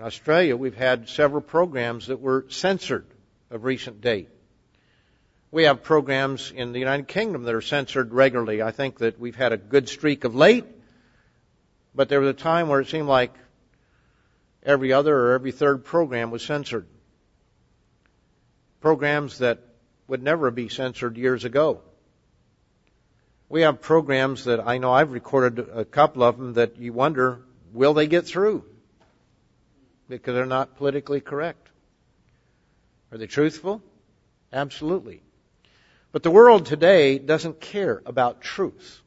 [0.00, 3.04] In Australia, we've had several programs that were censored
[3.50, 4.30] of recent date.
[5.50, 8.62] We have programs in the United Kingdom that are censored regularly.
[8.62, 10.64] I think that we've had a good streak of late,
[11.94, 13.34] but there was a time where it seemed like
[14.62, 16.86] every other or every third program was censored.
[18.80, 19.58] Programs that
[20.08, 21.82] would never be censored years ago.
[23.50, 27.42] We have programs that I know I've recorded a couple of them that you wonder,
[27.74, 28.64] will they get through?
[30.18, 31.68] Because they're not politically correct.
[33.12, 33.80] Are they truthful?
[34.52, 35.22] Absolutely.
[36.12, 39.00] But the world today doesn't care about truth.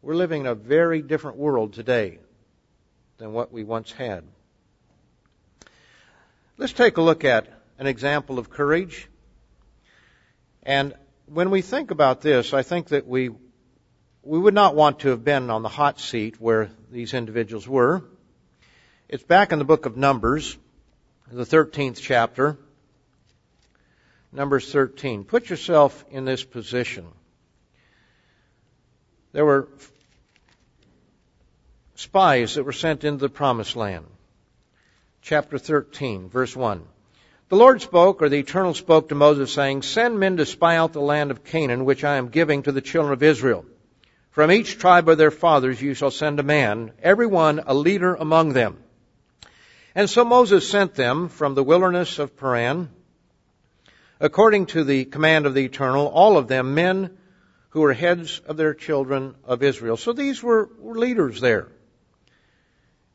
[0.00, 2.18] We're living in a very different world today
[3.18, 4.24] than what we once had.
[6.56, 9.08] Let's take a look at an example of courage.
[10.62, 10.94] And
[11.26, 13.30] when we think about this, I think that we,
[14.22, 18.04] we would not want to have been on the hot seat where these individuals were.
[19.12, 20.56] It's back in the book of Numbers,
[21.30, 22.56] the 13th chapter.
[24.32, 25.24] Numbers 13.
[25.24, 27.04] Put yourself in this position.
[29.32, 29.68] There were
[31.94, 34.06] spies that were sent into the promised land.
[35.20, 36.82] Chapter 13, verse 1.
[37.50, 40.94] The Lord spoke, or the Eternal spoke to Moses, saying, Send men to spy out
[40.94, 43.66] the land of Canaan, which I am giving to the children of Israel.
[44.30, 48.14] From each tribe of their fathers you shall send a man, every one a leader
[48.14, 48.81] among them.
[49.94, 52.88] And so Moses sent them from the wilderness of Paran,
[54.20, 57.18] according to the command of the Eternal, all of them men
[57.70, 59.96] who were heads of their children of Israel.
[59.96, 61.68] So these were, were leaders there.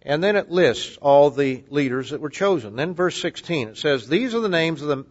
[0.04, 2.76] And then it lists all the leaders that were chosen.
[2.76, 5.06] Then verse 16, it says, These are the names of the,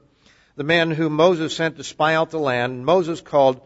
[0.57, 2.87] the men whom Moses sent to spy out the land.
[2.87, 3.61] Moses called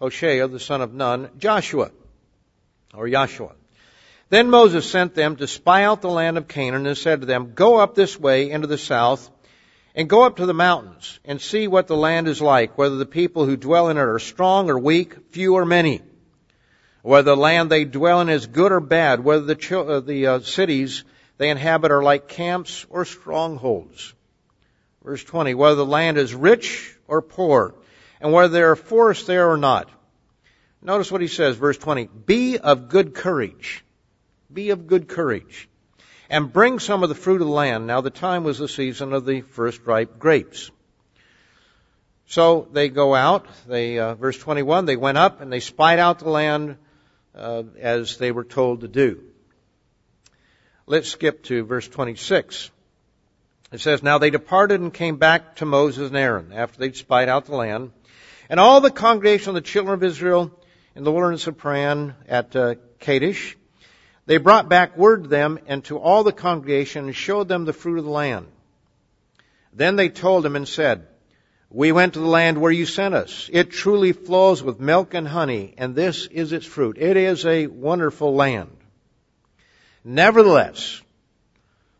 [0.00, 1.90] Hoshea, the son of Nun, Joshua,
[2.94, 3.52] or Joshua.
[4.32, 7.52] Then Moses sent them to spy out the land of Canaan and said to them,
[7.54, 9.30] Go up this way into the south
[9.94, 13.04] and go up to the mountains and see what the land is like, whether the
[13.04, 16.00] people who dwell in it are strong or weak, few or many,
[17.02, 20.40] whether the land they dwell in is good or bad, whether the, uh, the uh,
[20.40, 21.04] cities
[21.36, 24.14] they inhabit are like camps or strongholds.
[25.04, 27.74] Verse 20, whether the land is rich or poor,
[28.18, 29.90] and whether there are forests there or not.
[30.80, 33.84] Notice what he says, verse 20, be of good courage
[34.52, 35.68] be of good courage.
[36.30, 37.86] and bring some of the fruit of the land.
[37.86, 40.70] Now the time was the season of the first ripe grapes.
[42.26, 46.20] So they go out, they, uh, verse 21, they went up and they spied out
[46.20, 46.78] the land
[47.36, 49.20] uh, as they were told to do.
[50.86, 52.70] Let's skip to verse 26.
[53.70, 57.28] It says, Now they departed and came back to Moses and Aaron after they'd spied
[57.28, 57.92] out the land.
[58.48, 60.50] And all the congregation of the children of Israel
[60.96, 63.56] in the wilderness of Paran at uh, Kadesh,
[64.26, 67.72] they brought back word to them and to all the congregation and showed them the
[67.72, 68.46] fruit of the land.
[69.72, 71.06] Then they told them and said,
[71.70, 73.48] We went to the land where you sent us.
[73.52, 76.98] It truly flows with milk and honey, and this is its fruit.
[76.98, 78.76] It is a wonderful land.
[80.04, 81.00] Nevertheless,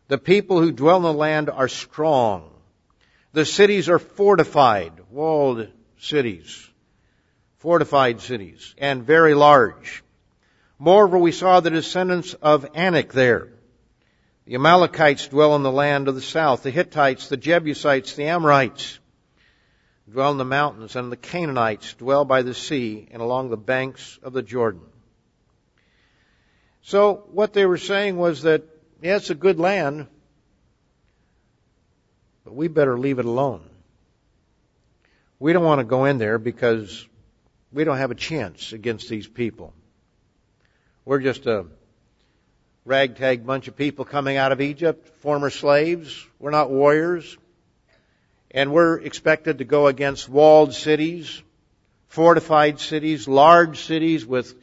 [0.07, 2.49] the people who dwell in the land are strong.
[3.31, 5.67] The cities are fortified, walled
[5.99, 6.69] cities,
[7.57, 10.03] fortified cities, and very large.
[10.83, 13.53] Moreover, we saw the descendants of Anak there.
[14.43, 16.63] The Amalekites dwell in the land of the south.
[16.63, 18.99] The Hittites, the Jebusites, the Amorites
[20.11, 24.19] dwell in the mountains, and the Canaanites dwell by the sea and along the banks
[24.23, 24.81] of the Jordan.
[26.81, 28.63] So what they were saying was that,
[29.01, 30.07] yeah, it's a good land,
[32.43, 33.63] but we better leave it alone.
[35.39, 37.07] We don't want to go in there because
[37.71, 39.73] we don't have a chance against these people.
[41.05, 41.65] We're just a
[42.85, 46.25] ragtag bunch of people coming out of Egypt, former slaves.
[46.39, 47.37] We're not warriors.
[48.51, 51.43] And we're expected to go against walled cities,
[52.07, 54.55] fortified cities, large cities with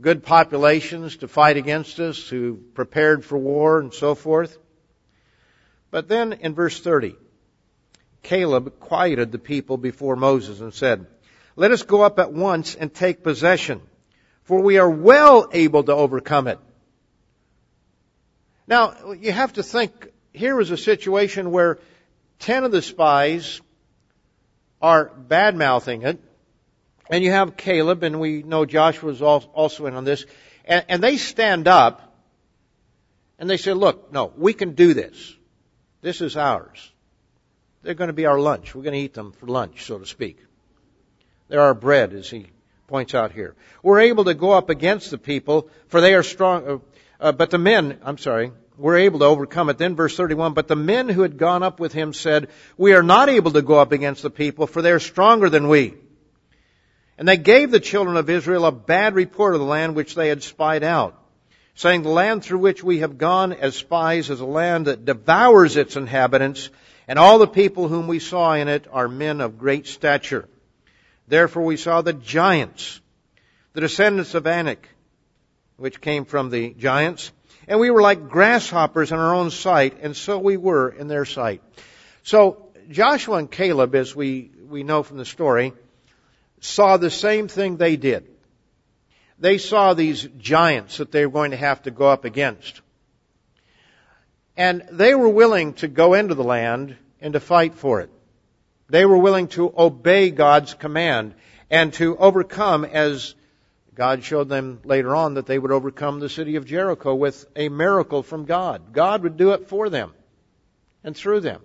[0.00, 4.56] good populations to fight against us, who prepared for war and so forth.
[5.90, 7.16] But then in verse 30,
[8.22, 11.06] Caleb quieted the people before Moses and said,
[11.54, 13.82] Let us go up at once and take possession,
[14.46, 16.58] for we are well able to overcome it.
[18.66, 21.78] Now, you have to think, here is a situation where
[22.38, 23.60] ten of the spies
[24.80, 26.20] are bad mouthing it,
[27.10, 30.26] and you have Caleb, and we know Joshua is also in on this,
[30.64, 32.02] and, and they stand up
[33.38, 35.34] and they say, look, no, we can do this.
[36.00, 36.92] This is ours.
[37.82, 38.74] They're going to be our lunch.
[38.74, 40.38] We're going to eat them for lunch, so to speak.
[41.48, 42.46] They're our bread, as he
[42.86, 43.54] points out here.
[43.82, 46.78] We're able to go up against the people, for they are strong, uh,
[47.20, 49.78] uh, but the men, I'm sorry, we're able to overcome it.
[49.78, 53.02] Then verse 31, but the men who had gone up with him said, we are
[53.02, 55.94] not able to go up against the people, for they are stronger than we.
[57.18, 60.28] And they gave the children of Israel a bad report of the land which they
[60.28, 61.18] had spied out,
[61.74, 65.76] saying, The land through which we have gone as spies is a land that devours
[65.76, 66.68] its inhabitants,
[67.08, 70.46] and all the people whom we saw in it are men of great stature.
[71.28, 73.00] Therefore we saw the giants,
[73.72, 74.88] the descendants of Anak,
[75.76, 77.32] which came from the giants,
[77.68, 81.24] and we were like grasshoppers in our own sight, and so we were in their
[81.24, 81.62] sight.
[82.22, 85.72] So Joshua and Caleb, as we, we know from the story,
[86.60, 88.28] saw the same thing they did.
[89.38, 92.80] They saw these giants that they were going to have to go up against.
[94.56, 98.10] And they were willing to go into the land and to fight for it.
[98.88, 101.34] They were willing to obey God's command
[101.70, 103.34] and to overcome as
[103.94, 107.68] God showed them later on that they would overcome the city of Jericho with a
[107.68, 108.92] miracle from God.
[108.92, 110.12] God would do it for them
[111.02, 111.62] and through them.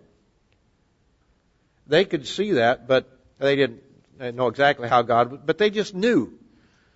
[1.87, 3.05] They could see that, but
[3.37, 3.83] they didn't
[4.17, 6.33] know exactly how God, would, but they just knew.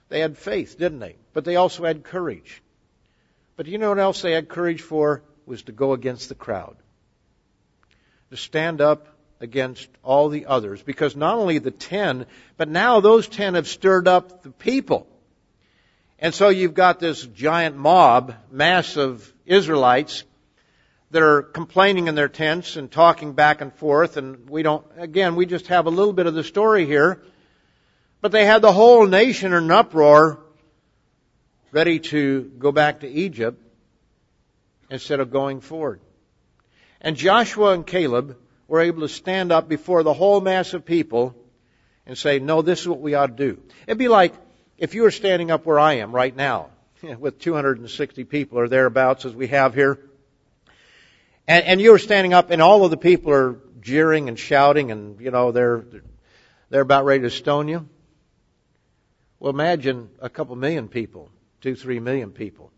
[0.09, 1.17] They had faith, didn't they?
[1.33, 2.61] But they also had courage.
[3.57, 5.23] But you know what else they had courage for?
[5.45, 6.77] Was to go against the crowd.
[8.31, 9.07] To stand up
[9.39, 10.81] against all the others.
[10.81, 12.25] Because not only the ten,
[12.57, 15.07] but now those ten have stirred up the people.
[16.19, 20.23] And so you've got this giant mob, mass of Israelites
[21.11, 24.17] that are complaining in their tents and talking back and forth.
[24.17, 27.21] And we don't, again, we just have a little bit of the story here.
[28.21, 30.39] But they had the whole nation in an uproar,
[31.71, 33.61] ready to go back to Egypt
[34.89, 35.99] instead of going forward.
[37.01, 38.37] And Joshua and Caleb
[38.67, 41.35] were able to stand up before the whole mass of people
[42.05, 43.61] and say, no, this is what we ought to do.
[43.87, 44.33] It'd be like
[44.77, 46.69] if you were standing up where I am right now,
[47.19, 49.99] with 260 people or thereabouts as we have here,
[51.47, 54.91] and, and you were standing up and all of the people are jeering and shouting
[54.91, 55.85] and, you know, they're,
[56.69, 57.87] they're about ready to stone you.
[59.39, 61.29] Well, imagine a couple million people,
[61.61, 62.71] two, three million people.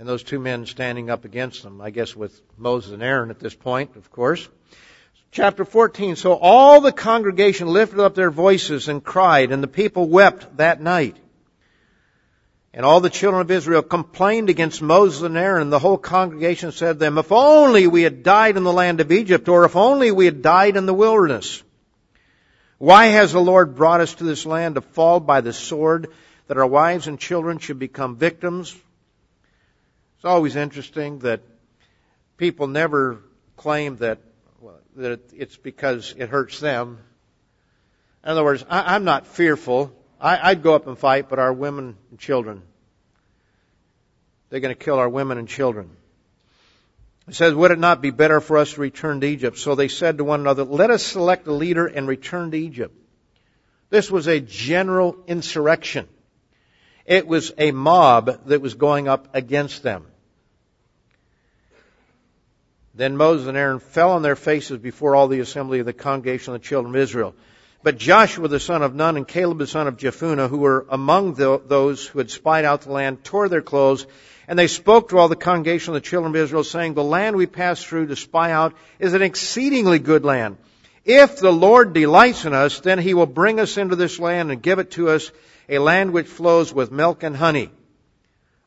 [0.00, 3.38] And those two men standing up against them, I guess with Moses and Aaron at
[3.38, 4.48] this point, of course.
[5.30, 6.16] Chapter 14.
[6.16, 10.80] So all the congregation lifted up their voices and cried, and the people wept that
[10.80, 11.18] night.
[12.72, 16.72] And all the children of Israel complained against Moses and Aaron, and the whole congregation
[16.72, 19.76] said to them, If only we had died in the land of Egypt, or if
[19.76, 21.62] only we had died in the wilderness.
[22.78, 26.10] Why has the Lord brought us to this land to fall by the sword,
[26.46, 28.74] that our wives and children should become victims?
[30.20, 31.40] It's always interesting that
[32.36, 33.22] people never
[33.56, 34.18] claim that,
[34.96, 36.98] that it's because it hurts them.
[38.22, 41.54] In other words, I, am not fearful I, would go up and fight, but our
[41.54, 42.60] women and children,
[44.50, 45.88] they're going to kill our women and children.
[47.26, 49.56] It says, would it not be better for us to return to Egypt?
[49.56, 52.94] So they said to one another, let us select a leader and return to Egypt.
[53.88, 56.08] This was a general insurrection.
[57.10, 60.06] It was a mob that was going up against them.
[62.94, 66.54] Then Moses and Aaron fell on their faces before all the assembly of the congregation
[66.54, 67.34] of the children of Israel.
[67.82, 71.34] But Joshua the son of Nun and Caleb the son of Jephunneh, who were among
[71.34, 74.06] the, those who had spied out the land, tore their clothes,
[74.46, 77.34] and they spoke to all the congregation of the children of Israel, saying, The land
[77.34, 80.58] we passed through to spy out is an exceedingly good land.
[81.04, 84.62] If the Lord delights in us, then he will bring us into this land and
[84.62, 85.32] give it to us,
[85.70, 87.70] a land which flows with milk and honey.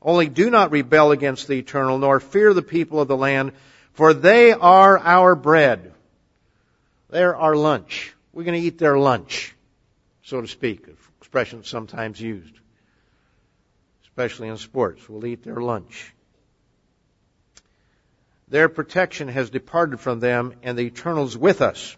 [0.01, 3.51] Only do not rebel against the eternal, nor fear the people of the land,
[3.91, 5.93] for they are our bread.
[7.09, 8.13] They're our lunch.
[8.31, 9.53] We're going to eat their lunch,
[10.23, 10.87] so to speak,
[11.19, 12.53] expression sometimes used,
[14.03, 15.07] especially in sports.
[15.07, 16.13] We'll eat their lunch.
[18.47, 21.95] Their protection has departed from them, and the eternal's with us.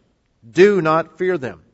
[0.50, 1.65] Do not fear them.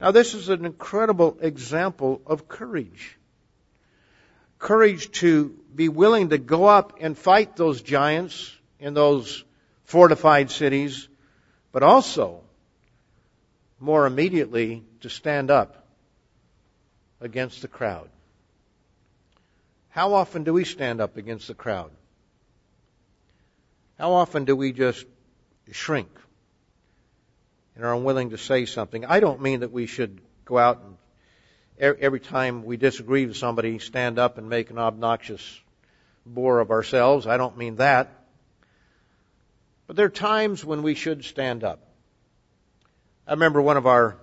[0.00, 3.18] Now, this is an incredible example of courage.
[4.58, 9.44] Courage to be willing to go up and fight those giants in those
[9.84, 11.08] fortified cities,
[11.70, 12.40] but also
[13.78, 15.86] more immediately to stand up
[17.20, 18.08] against the crowd.
[19.90, 21.90] How often do we stand up against the crowd?
[23.98, 25.04] How often do we just
[25.72, 26.19] shrink
[27.80, 29.06] and are unwilling to say something?
[29.06, 30.96] I don't mean that we should go out and
[31.78, 35.42] every time we disagree with somebody stand up and make an obnoxious
[36.26, 37.26] bore of ourselves.
[37.26, 38.10] I don't mean that.
[39.86, 41.80] But there are times when we should stand up.
[43.26, 44.18] I remember one of our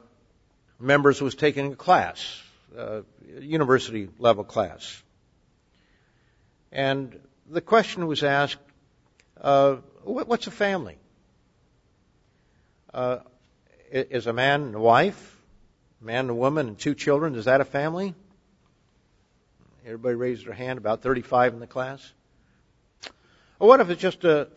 [0.80, 2.40] members was taking a class,
[2.78, 3.02] a
[3.40, 5.02] university level class.
[6.72, 8.60] And the question was asked,
[9.42, 11.00] uh, what's a family?
[12.94, 13.18] Uh,
[13.92, 15.38] is a man and a wife,
[16.02, 18.14] man and a woman and two children, is that a family?
[19.86, 22.12] Everybody raised their hand, about 35 in the class.
[23.60, 24.50] Or what if it's just a,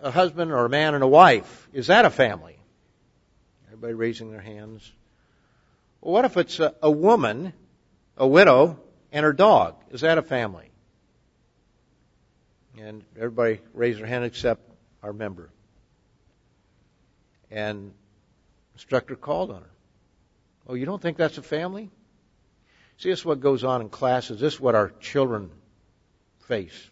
[0.00, 1.68] a husband or a man and a wife?
[1.72, 2.56] Is that a family?
[3.68, 4.92] Everybody raising their hands.
[6.00, 7.52] What if it's a, a woman,
[8.16, 8.78] a widow,
[9.12, 9.76] and her dog?
[9.90, 10.70] Is that a family?
[12.78, 14.60] And everybody raised their hand except
[15.02, 15.50] our member.
[17.50, 17.92] And
[18.74, 19.70] instructor called on her.
[20.66, 21.90] Oh, you don't think that's a family?
[22.98, 24.40] See, this is what goes on in classes.
[24.40, 25.50] This is what our children
[26.46, 26.90] face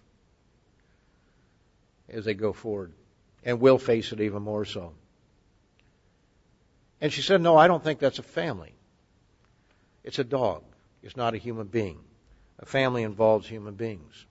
[2.09, 2.93] as they go forward.
[3.45, 4.93] And will face it even more so.
[7.01, 8.75] And she said, No, I don't think that's a family.
[10.05, 10.63] It's a dog.
[11.03, 12.01] It's not a human being.
[12.59, 14.27] A family involves human beings.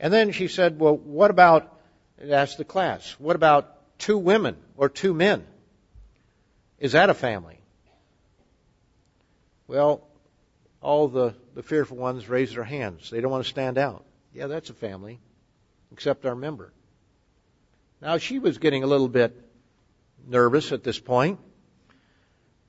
[0.00, 1.78] And then she said, Well, what about,
[2.20, 5.46] asked the class, what about two women or two men?
[6.82, 7.60] Is that a family?
[9.68, 10.02] Well,
[10.80, 13.08] all the, the fearful ones raised their hands.
[13.08, 14.04] They don't want to stand out.
[14.34, 15.20] Yeah, that's a family,
[15.92, 16.72] except our member.
[18.00, 19.32] Now she was getting a little bit
[20.26, 21.38] nervous at this point,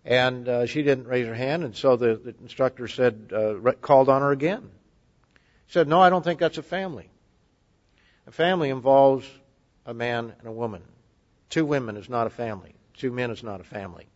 [0.05, 4.09] and uh, she didn't raise her hand, and so the, the instructor said, uh, called
[4.09, 4.69] on her again.
[5.65, 7.09] She said, "No, I don't think that's a family.
[8.27, 9.27] A family involves
[9.87, 10.83] a man and a woman.
[11.49, 12.75] Two women is not a family.
[12.97, 14.07] Two men is not a family."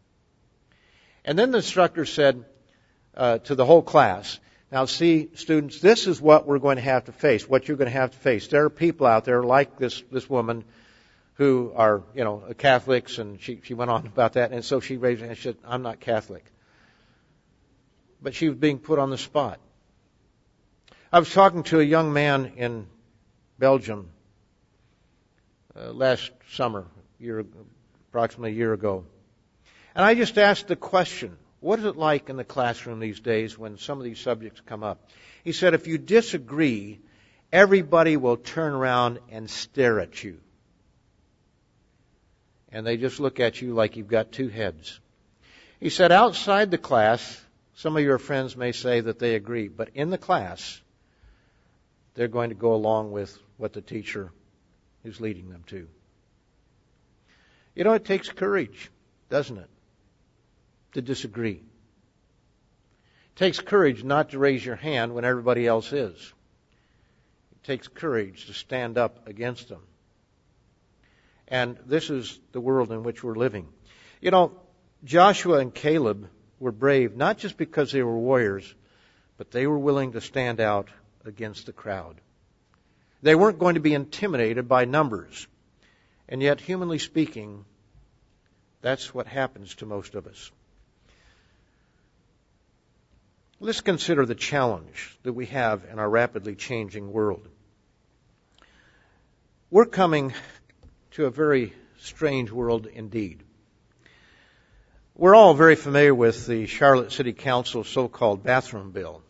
[1.26, 2.46] And then the instructor said
[3.16, 4.40] uh, to the whole class,
[4.72, 7.90] now, see, students, this is what we're going to have to face, what you're going
[7.90, 8.48] to have to face.
[8.48, 10.66] There are people out there like this, this woman
[11.36, 14.98] who are, you know, Catholics, and she, she went on about that, and so she
[14.98, 16.44] raised her hand and said, I'm not Catholic.
[18.22, 19.60] But she was being put on the spot.
[21.14, 22.88] I was talking to a young man in
[23.58, 24.10] Belgium
[25.80, 26.88] uh, last summer,
[27.20, 27.46] year,
[28.10, 29.06] approximately a year ago.
[29.96, 33.58] And I just asked the question, what is it like in the classroom these days
[33.58, 35.10] when some of these subjects come up?
[35.44, 37.00] He said, if you disagree,
[37.52, 40.40] everybody will turn around and stare at you
[42.72, 45.00] and they just look at you like you've got two heads.
[45.80, 47.44] He said outside the class,
[47.76, 50.82] Some of your friends may say that they agree, but in the class,
[52.16, 54.32] they're going to go along with what the teacher
[55.04, 55.88] is leading them to.
[57.78, 58.90] You know, it takes courage,
[59.30, 59.70] doesn't it,
[60.94, 61.62] to disagree.
[61.62, 66.34] It takes courage not to raise your hand when everybody else is.
[67.52, 69.84] It takes courage to stand up against them.
[71.48, 73.68] And this is the world in which we're living.
[74.22, 74.54] You know,
[75.04, 76.28] Joshua and Caleb
[76.60, 78.74] were brave, not just because they were warriors,
[79.38, 80.90] but they were willing to stand out
[81.26, 82.20] against the crowd.
[83.22, 85.46] They weren't going to be intimidated by numbers.
[86.30, 87.66] And yet, humanly speaking,
[88.82, 90.52] that's what happens to most of us.
[93.60, 97.48] Let's consider the challenge that we have in our rapidly changing world.
[99.72, 100.34] We're coming
[101.12, 103.42] to a very strange world indeed.
[105.16, 109.24] We're all very familiar with the Charlotte City Council so-called bathroom bill.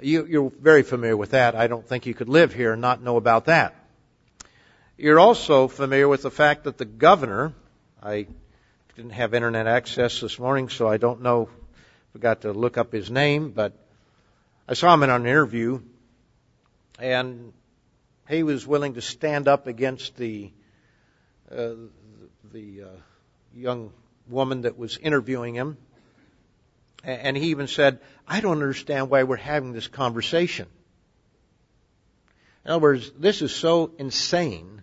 [0.00, 1.54] You, are very familiar with that.
[1.54, 3.76] I don't think you could live here and not know about that.
[5.02, 7.52] You're also familiar with the fact that the governor,
[8.00, 8.28] I
[8.94, 11.48] didn't have internet access this morning, so I don't know,
[12.12, 13.72] forgot to look up his name, but
[14.68, 15.80] I saw him in an interview,
[17.00, 17.52] and
[18.28, 20.52] he was willing to stand up against the
[21.50, 21.74] uh,
[22.52, 23.00] the uh,
[23.56, 23.92] young
[24.28, 25.78] woman that was interviewing him.
[27.02, 27.98] And he even said,
[28.28, 30.68] I don't understand why we're having this conversation.
[32.64, 34.81] In other words, this is so insane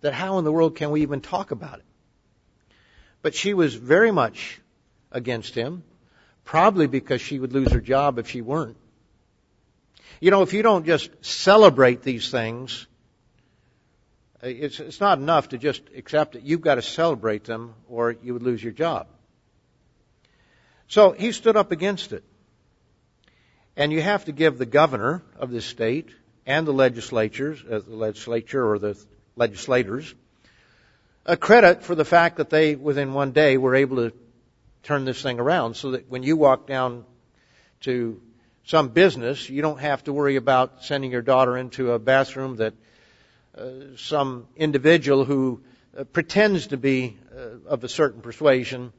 [0.00, 1.84] that how in the world can we even talk about it?
[3.22, 4.60] But she was very much
[5.12, 5.82] against him,
[6.44, 8.76] probably because she would lose her job if she weren't.
[10.20, 12.86] You know, if you don't just celebrate these things,
[14.42, 16.42] it's, it's not enough to just accept it.
[16.42, 19.06] You've got to celebrate them or you would lose your job.
[20.88, 22.24] So he stood up against it.
[23.76, 26.10] And you have to give the governor of this state
[26.44, 28.98] and the legislatures, uh, the legislature or the
[29.36, 30.14] legislators,
[31.26, 34.12] a credit for the fact that they, within one day, were able to
[34.82, 37.04] turn this thing around so that when you walk down
[37.80, 38.20] to
[38.64, 42.74] some business, you don't have to worry about sending your daughter into a bathroom that
[43.56, 45.60] uh, some individual who
[45.96, 48.92] uh, pretends to be uh, of a certain persuasion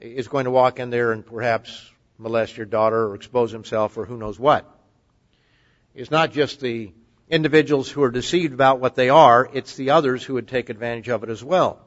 [0.00, 4.04] is going to walk in there and perhaps molest your daughter or expose himself or
[4.04, 4.68] who knows what.
[5.94, 6.92] It's not just the
[7.28, 11.08] individuals who are deceived about what they are, it's the others who would take advantage
[11.08, 11.80] of it as well.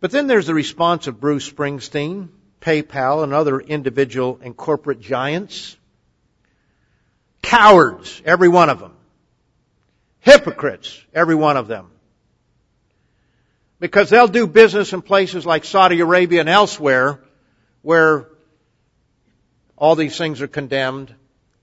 [0.00, 2.28] But then there's the response of Bruce Springsteen,
[2.60, 5.76] PayPal, and other individual and corporate giants.
[7.42, 8.92] Cowards, every one of them.
[10.20, 11.90] Hypocrites, every one of them.
[13.80, 17.20] Because they'll do business in places like Saudi Arabia and elsewhere
[17.82, 18.28] where
[19.76, 21.14] all these things are condemned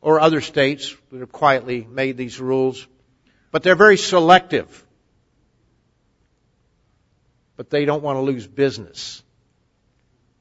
[0.05, 2.87] or other states that have quietly made these rules.
[3.49, 4.85] But they're very selective.
[7.57, 9.23] But they don't want to lose business.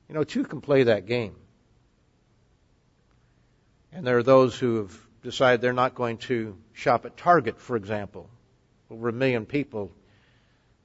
[0.07, 1.35] You know, two can play that game.
[3.91, 7.77] And there are those who have decided they're not going to shop at Target, for
[7.77, 8.29] example.
[8.91, 9.93] Over a million people,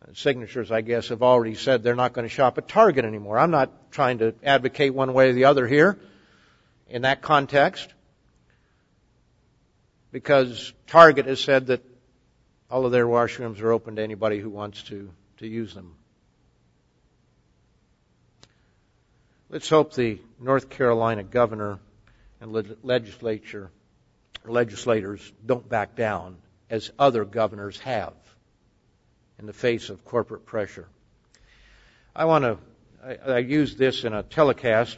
[0.01, 3.37] uh, signatures, I guess, have already said they're not going to shop at Target anymore.
[3.37, 5.99] I'm not trying to advocate one way or the other here
[6.87, 7.93] in that context
[10.11, 11.83] because Target has said that
[12.69, 15.95] all of their washrooms are open to anybody who wants to, to use them.
[19.49, 21.79] Let's hope the North Carolina governor
[22.39, 22.53] and
[22.83, 23.71] legislature
[24.45, 26.37] legislators don't back down
[26.69, 28.13] as other governors have
[29.37, 30.87] in the face of corporate pressure.
[32.15, 32.57] I want to,
[33.03, 34.97] I, I use this in a telecast,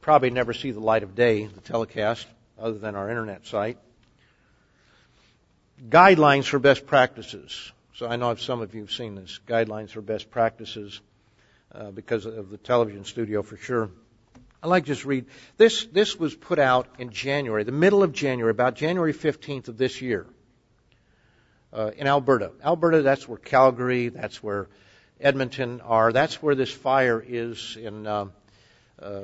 [0.00, 2.26] probably never see the light of day, the telecast,
[2.58, 3.78] other than our internet site.
[5.88, 7.72] Guidelines for best practices.
[7.94, 9.40] So I know some of you have seen this.
[9.46, 11.00] Guidelines for best practices
[11.74, 13.90] uh, because of the television studio for sure.
[14.62, 15.26] I like just read
[15.56, 15.86] this.
[15.86, 20.00] This was put out in January, the middle of January, about January 15th of this
[20.00, 20.24] year,
[21.72, 22.52] uh, in Alberta.
[22.64, 24.68] Alberta, that's where Calgary, that's where
[25.20, 26.12] Edmonton are.
[26.12, 28.26] That's where this fire is in uh,
[29.00, 29.22] uh,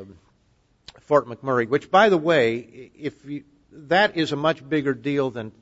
[1.03, 1.69] Fort McMurray.
[1.69, 5.53] Which, by the way, if you, that is a much bigger deal than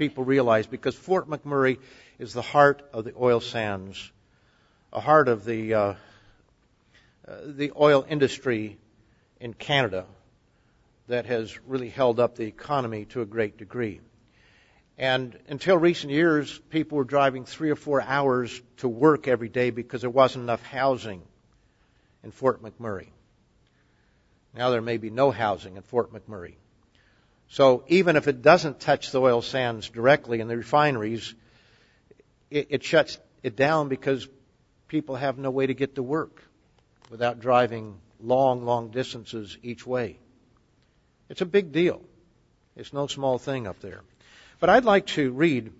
[0.00, 1.76] people realize, because Fort McMurray
[2.18, 4.10] is the heart of the oil sands,
[4.94, 5.80] a heart of the uh,
[7.28, 8.78] uh, the oil industry
[9.40, 10.06] in Canada
[11.08, 14.00] that has really held up the economy to a great degree.
[14.96, 19.68] And until recent years, people were driving three or four hours to work every day
[19.68, 21.20] because there wasn't enough housing
[22.24, 23.08] in Fort McMurray.
[24.54, 26.54] Now there may be no housing in Fort McMurray.
[27.50, 31.34] So even if it doesn't touch the oil sands directly in the refineries,
[32.48, 34.28] it, it shuts it down because
[34.86, 36.42] people have no way to get to work
[37.10, 40.18] without driving long, long distances each way.
[41.28, 42.02] It's a big deal.
[42.76, 44.02] It's no small thing up there.
[44.60, 45.72] But I'd like to read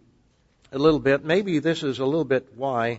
[0.73, 1.25] a little bit.
[1.25, 2.99] Maybe this is a little bit why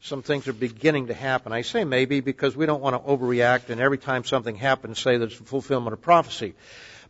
[0.00, 1.52] some things are beginning to happen.
[1.52, 5.16] I say maybe because we don't want to overreact and every time something happens say
[5.16, 6.54] that it's a fulfillment of prophecy.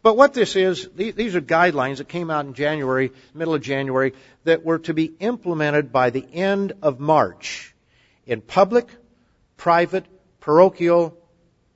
[0.05, 4.13] But what this is, these are guidelines that came out in January, middle of January,
[4.45, 7.75] that were to be implemented by the end of March
[8.27, 8.87] in public,
[9.57, 10.05] private,
[10.41, 11.17] parochial,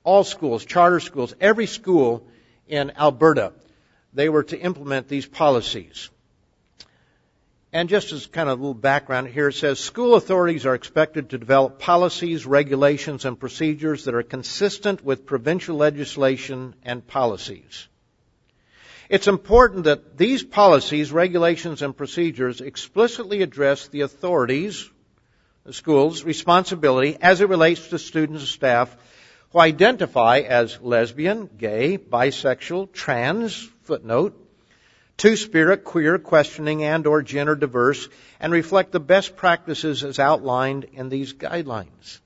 [0.03, 2.27] all schools, charter schools, every school
[2.67, 3.51] in Alberta.
[4.13, 6.11] They were to implement these policies.
[7.73, 11.31] And just as kind of a little background here, it says school authorities are expected
[11.31, 17.87] to develop policies, regulations, and procedures that are consistent with provincial legislation and policies.
[19.09, 24.87] It's important that these policies, regulations, and procedures explicitly address the authorities,
[25.63, 28.95] the school's responsibility as it relates to students and staff
[29.51, 34.37] who identify as lesbian, gay, bisexual, trans, footnote,
[35.17, 38.07] two-spirit, queer, questioning, and or gender diverse,
[38.39, 42.19] and reflect the best practices as outlined in these guidelines.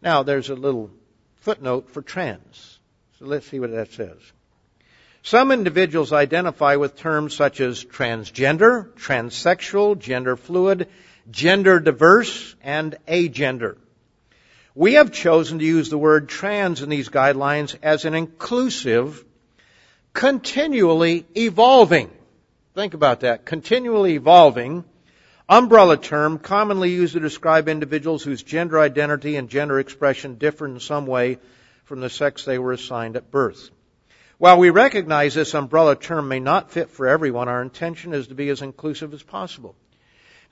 [0.00, 0.92] Now, there's a little
[1.40, 2.78] footnote for trans.
[3.18, 4.18] So let's see what that says.
[5.28, 10.88] Some individuals identify with terms such as transgender, transsexual, gender fluid,
[11.30, 13.76] gender diverse, and agender.
[14.74, 19.22] We have chosen to use the word trans in these guidelines as an inclusive,
[20.14, 22.10] continually evolving,
[22.74, 24.82] think about that, continually evolving
[25.46, 30.80] umbrella term commonly used to describe individuals whose gender identity and gender expression differ in
[30.80, 31.36] some way
[31.84, 33.70] from the sex they were assigned at birth.
[34.38, 38.36] While we recognize this umbrella term may not fit for everyone, our intention is to
[38.36, 39.74] be as inclusive as possible.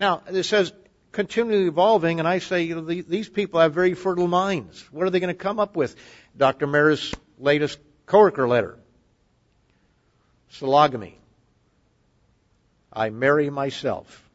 [0.01, 0.73] Now, it says
[1.13, 4.85] continually evolving, and I say, you know, these people have very fertile minds.
[4.91, 5.95] What are they going to come up with?
[6.37, 6.67] Dr.
[6.67, 8.77] Maher's latest coworker letter.
[10.53, 11.15] Sologamy.
[12.93, 14.29] I marry myself.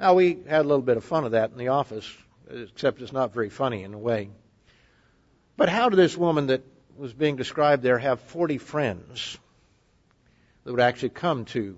[0.00, 2.10] Now, we had a little bit of fun of that in the office,
[2.50, 4.30] except it's not very funny in a way.
[5.58, 6.62] But how did this woman that
[6.98, 9.38] was being described there have 40 friends
[10.64, 11.76] that would actually come to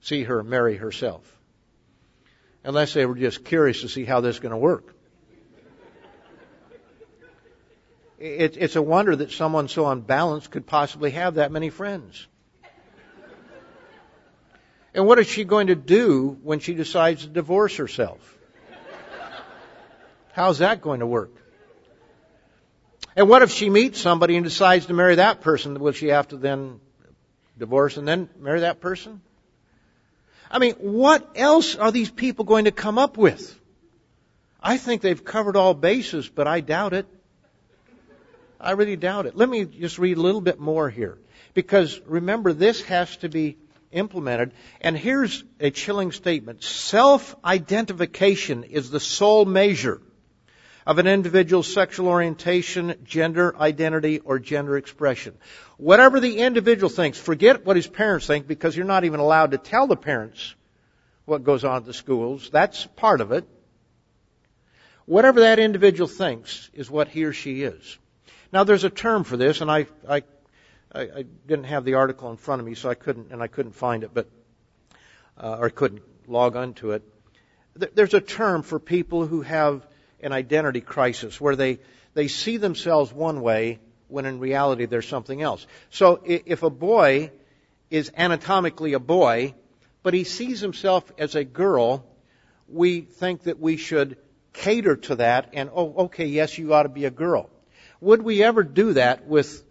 [0.00, 1.24] see her marry herself.
[2.64, 4.94] Unless they were just curious to see how this is going to work.
[8.18, 12.26] It, it's a wonder that someone so unbalanced could possibly have that many friends.
[14.94, 18.38] And what is she going to do when she decides to divorce herself?
[20.32, 21.32] How's that going to work?
[23.16, 25.80] And what if she meets somebody and decides to marry that person?
[25.80, 26.80] Will she have to then
[27.58, 29.22] divorce and then marry that person?
[30.50, 33.58] I mean, what else are these people going to come up with?
[34.62, 37.06] I think they've covered all bases, but I doubt it.
[38.60, 39.34] I really doubt it.
[39.34, 41.16] Let me just read a little bit more here.
[41.54, 43.56] Because remember, this has to be
[43.92, 44.52] implemented.
[44.80, 46.62] And here's a chilling statement.
[46.62, 50.02] Self-identification is the sole measure
[50.86, 55.36] of an individual's sexual orientation, gender identity, or gender expression.
[55.78, 59.58] Whatever the individual thinks, forget what his parents think because you're not even allowed to
[59.58, 60.54] tell the parents
[61.24, 62.50] what goes on at the schools.
[62.50, 63.48] That's part of it.
[65.06, 67.98] Whatever that individual thinks is what he or she is.
[68.52, 70.22] Now there's a term for this, and I, I,
[70.94, 73.72] I didn't have the article in front of me, so I couldn't, and I couldn't
[73.72, 74.28] find it, but,
[75.36, 77.02] uh, or couldn't log onto it.
[77.74, 79.86] There's a term for people who have
[80.20, 81.78] an identity crisis where they,
[82.14, 85.66] they see themselves one way when in reality they're something else.
[85.90, 87.30] So if a boy
[87.90, 89.54] is anatomically a boy,
[90.02, 92.06] but he sees himself as a girl,
[92.68, 94.16] we think that we should
[94.52, 97.50] cater to that and, oh, okay, yes, you ought to be a girl.
[98.00, 99.64] Would we ever do that with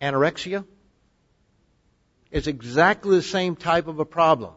[0.00, 0.64] anorexia?
[2.30, 4.52] It's exactly the same type of a problem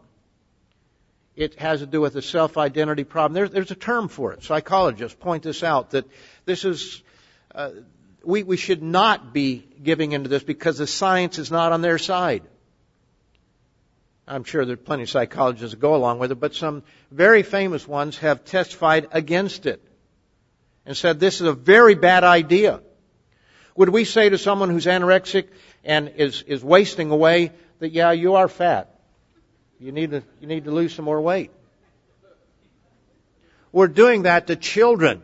[1.36, 3.34] it has to do with a self-identity problem.
[3.34, 4.43] There's, there's a term for it.
[4.43, 6.05] Psychologists point this out that
[6.45, 7.01] this is,
[7.55, 7.71] uh,
[8.23, 11.97] we, we should not be giving into this because the science is not on their
[11.97, 12.43] side.
[14.27, 17.43] I'm sure there are plenty of psychologists that go along with it, but some very
[17.43, 19.81] famous ones have testified against it
[20.86, 22.81] and said this is a very bad idea.
[23.75, 25.47] Would we say to someone who's anorexic
[25.84, 28.93] and is, is wasting away that, yeah, you are fat?
[29.80, 31.51] You need to, you need to lose some more weight.
[33.71, 35.24] We're doing that to children.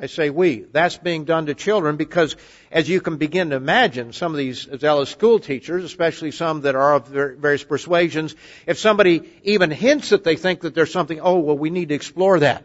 [0.00, 0.60] I say we.
[0.60, 2.36] That's being done to children because
[2.70, 6.76] as you can begin to imagine, some of these zealous school teachers, especially some that
[6.76, 8.36] are of various persuasions,
[8.66, 11.96] if somebody even hints that they think that there's something, oh, well, we need to
[11.96, 12.62] explore that.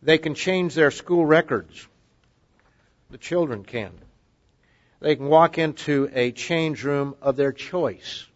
[0.00, 1.86] They can change their school records.
[3.10, 3.92] The children can.
[5.00, 8.26] They can walk into a change room of their choice.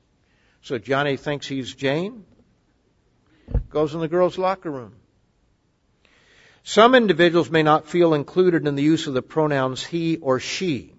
[0.62, 2.24] So Johnny thinks he's Jane
[3.70, 4.94] goes in the girls' locker room.
[6.62, 10.92] Some individuals may not feel included in the use of the pronouns he or she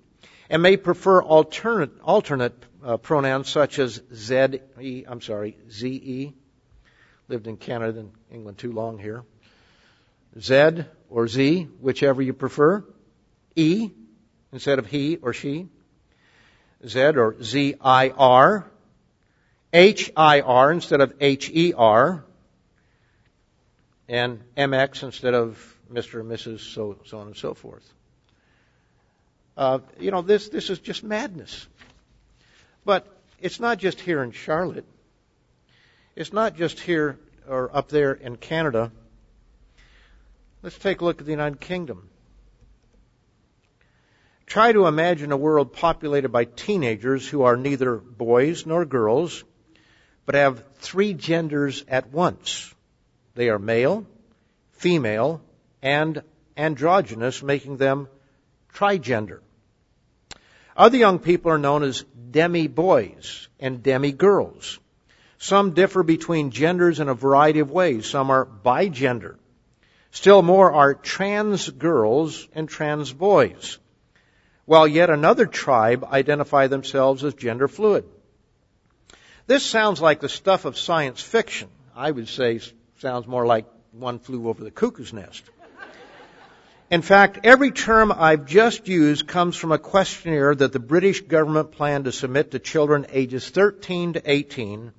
[0.50, 2.54] and may prefer alternate, alternate
[2.84, 6.34] uh, pronouns such as Z-E, I'm sorry, Z-E.
[7.30, 9.24] Lived in Canada and England too long here.
[10.38, 12.84] Z or Z, whichever you prefer.
[13.56, 13.92] E
[14.52, 15.68] instead of he or she.
[16.86, 18.72] Z or Z-I-R.
[19.74, 22.26] H-I-R instead of H-E-R
[24.10, 26.20] and MX instead of Mr.
[26.20, 26.60] and Mrs.
[26.60, 27.94] so, so on and so forth.
[29.56, 31.68] Uh, you know, this, this is just madness.
[32.84, 33.08] But
[33.40, 34.86] it's not just here in Charlotte.
[36.16, 38.92] It's not just here or up there in Canada.
[40.62, 42.10] Let's take a look at the United Kingdom.
[44.52, 49.46] Try to imagine a world populated by teenagers who are neither boys nor girls,
[50.26, 52.76] but have three genders at once.
[53.34, 54.06] They are male,
[54.74, 55.42] female,
[55.82, 56.22] and
[56.58, 58.10] androgynous, making them
[58.74, 59.40] trigender.
[60.76, 64.80] Other young people are known as demi boys and demi girls.
[65.38, 68.06] Some differ between genders in a variety of ways.
[68.06, 69.38] Some are bigender.
[70.12, 73.78] Still more are trans girls and trans boys.
[74.72, 78.06] While yet another tribe identify themselves as gender fluid.
[79.46, 81.68] This sounds like the stuff of science fiction.
[81.94, 82.62] I would say
[83.00, 85.44] Sounds more like one flew over the cuckoo's nest.
[86.90, 91.74] In fact, every term I've just used comes from a questionnaire that the British government
[91.74, 94.94] planned to submit to children ages 13 to 18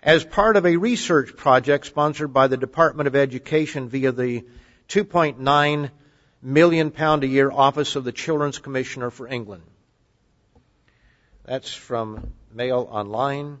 [0.00, 4.44] as part of a research project sponsored by the Department of Education via the
[4.88, 5.90] 2.9
[6.42, 9.64] million pound a year Office of the Children's Commissioner for England.
[11.44, 13.58] That's from Mail Online,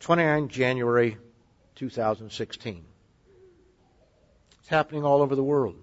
[0.00, 1.16] 29 January
[1.76, 2.84] 2016.
[4.58, 5.76] It's happening all over the world.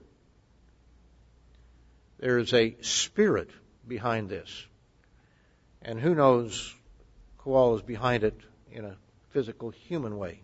[2.20, 3.50] There is a spirit
[3.88, 4.66] behind this.
[5.82, 6.76] And who knows
[7.38, 8.38] who is behind it
[8.72, 8.98] in a
[9.30, 10.42] physical human way.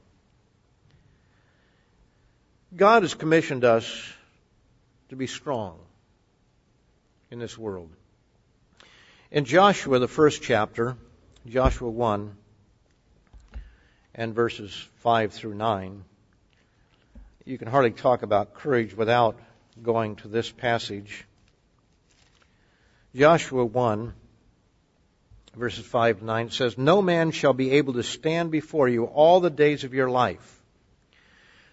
[2.75, 4.13] God has commissioned us
[5.13, 5.77] to be strong
[7.29, 7.91] in this world.
[9.29, 10.97] In Joshua, the first chapter,
[11.47, 12.35] Joshua 1,
[14.15, 16.03] and verses 5 through 9.
[17.45, 19.39] You can hardly talk about courage without
[19.81, 21.25] going to this passage.
[23.15, 24.13] Joshua 1,
[25.55, 29.41] verses 5 to 9 says, No man shall be able to stand before you all
[29.41, 30.61] the days of your life.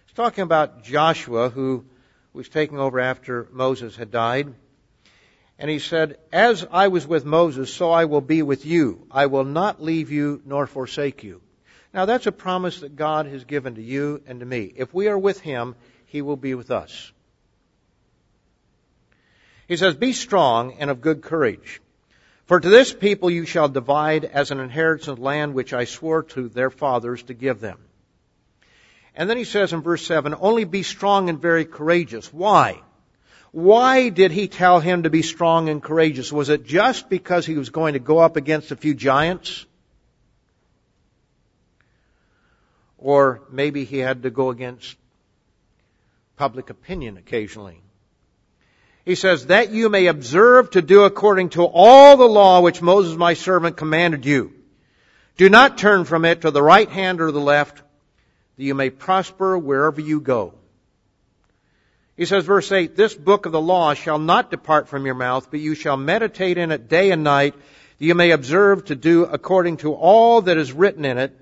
[0.05, 1.85] It's talking about Joshua who
[2.33, 4.53] was taking over after Moses had died.
[5.59, 9.05] And he said, As I was with Moses, so I will be with you.
[9.11, 11.41] I will not leave you nor forsake you.
[11.93, 14.73] Now that's a promise that God has given to you and to me.
[14.75, 15.75] If we are with Him,
[16.05, 17.11] He will be with us.
[19.67, 21.81] He says, Be strong and of good courage.
[22.45, 26.49] For to this people you shall divide as an inheritance land which I swore to
[26.49, 27.77] their fathers to give them.
[29.15, 32.33] And then he says in verse 7, Only be strong and very courageous.
[32.33, 32.81] Why?
[33.51, 36.31] Why did he tell him to be strong and courageous?
[36.31, 39.65] Was it just because he was going to go up against a few giants?
[42.97, 44.95] Or maybe he had to go against
[46.37, 47.81] public opinion occasionally.
[49.03, 53.17] He says, that you may observe to do according to all the law which Moses
[53.17, 54.53] my servant commanded you.
[55.37, 57.81] Do not turn from it to the right hand or the left,
[58.61, 60.53] that you may prosper wherever you go.
[62.15, 65.49] He says, verse 8, this book of the law shall not depart from your mouth,
[65.49, 69.25] but you shall meditate in it day and night, that you may observe to do
[69.25, 71.35] according to all that is written in it.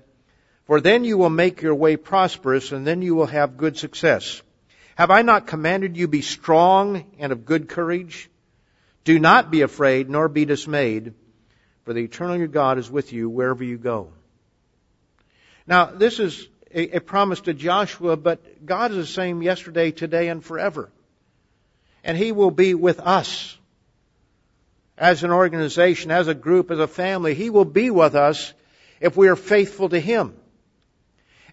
[0.64, 4.40] For then you will make your way prosperous, and then you will have good success.
[4.94, 8.30] Have I not commanded you be strong and of good courage?
[9.04, 11.12] Do not be afraid, nor be dismayed,
[11.84, 14.10] for the eternal your God is with you wherever you go.
[15.66, 20.44] Now, this is a, promise to Joshua, but God is the same yesterday, today, and
[20.44, 20.90] forever.
[22.04, 23.56] And He will be with us
[24.96, 27.34] as an organization, as a group, as a family.
[27.34, 28.52] He will be with us
[29.00, 30.36] if we are faithful to Him.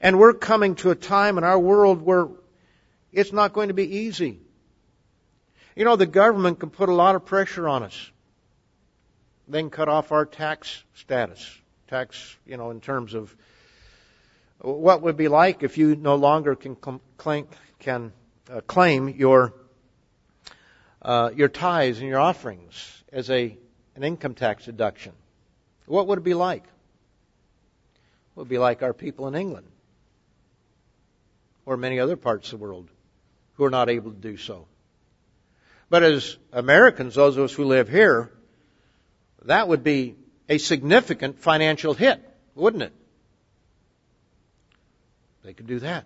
[0.01, 2.27] And we're coming to a time in our world where
[3.11, 4.39] it's not going to be easy.
[5.75, 8.11] You know, the government can put a lot of pressure on us.
[9.47, 11.57] They can cut off our tax status.
[11.87, 13.35] Tax, you know, in terms of
[14.59, 16.75] what would be like if you no longer can
[17.17, 17.47] claim,
[17.79, 18.11] can,
[18.51, 19.53] uh, claim your,
[21.01, 23.57] uh, your tithes and your offerings as a,
[23.95, 25.13] an income tax deduction.
[25.85, 26.63] What would it be like?
[26.63, 29.67] It would be like our people in England
[31.65, 32.89] or many other parts of the world
[33.55, 34.67] who are not able to do so.
[35.89, 38.31] But as Americans, those of us who live here,
[39.45, 40.15] that would be
[40.49, 42.21] a significant financial hit,
[42.55, 42.93] wouldn't it?
[45.47, 46.05] They can do that.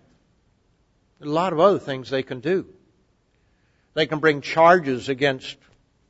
[1.20, 2.64] a lot of other things they can do.
[3.92, 5.56] They can bring charges against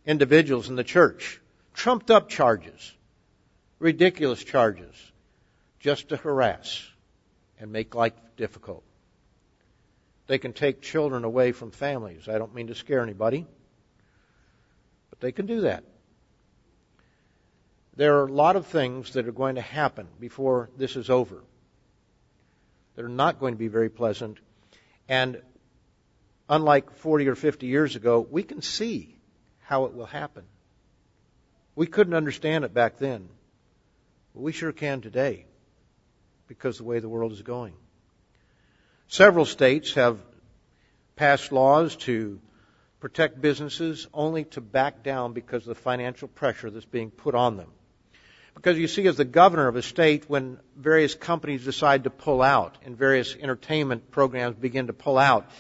[0.05, 1.41] individuals in the church.
[1.73, 2.93] Trumped up charges.
[3.79, 4.95] Ridiculous charges.
[5.81, 6.87] Just to harass
[7.59, 8.85] and make life difficult.
[10.27, 12.29] They can take children away from families.
[12.29, 13.47] I don't mean to scare anybody.
[15.09, 15.85] But they can do that.
[17.97, 21.43] There are a lot of things that are going to happen before this is over
[22.95, 24.39] that are not going to be very pleasant.
[25.09, 25.41] And
[26.49, 29.17] unlike 40 or 50 years ago, we can see
[29.61, 30.45] how it will happen.
[31.75, 33.29] We couldn't understand it back then.
[34.35, 35.47] But we sure can today
[36.49, 37.75] because of the way the world is going.
[39.09, 40.19] Several states have
[41.17, 42.41] passed laws to
[43.01, 47.57] protect businesses only to back down because of the financial pressure that's being put on
[47.57, 47.71] them.
[48.55, 52.43] Because you see, as the governor of a state, when various companies decide to pull
[52.43, 55.51] out and various entertainment programs begin to pull out,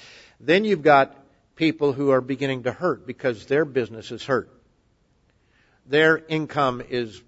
[0.40, 1.16] then you've got
[1.57, 4.51] people who are beginning to hurt because their business is hurt.
[5.86, 7.22] Their income is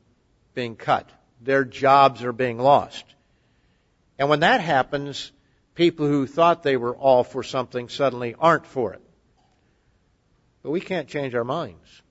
[0.55, 1.09] being cut.
[1.41, 3.05] Their jobs are being lost.
[4.19, 5.33] And when that happens,
[5.75, 9.03] people who thought they were all for something suddenly aren't for it.
[10.63, 12.03] But we can't change our minds.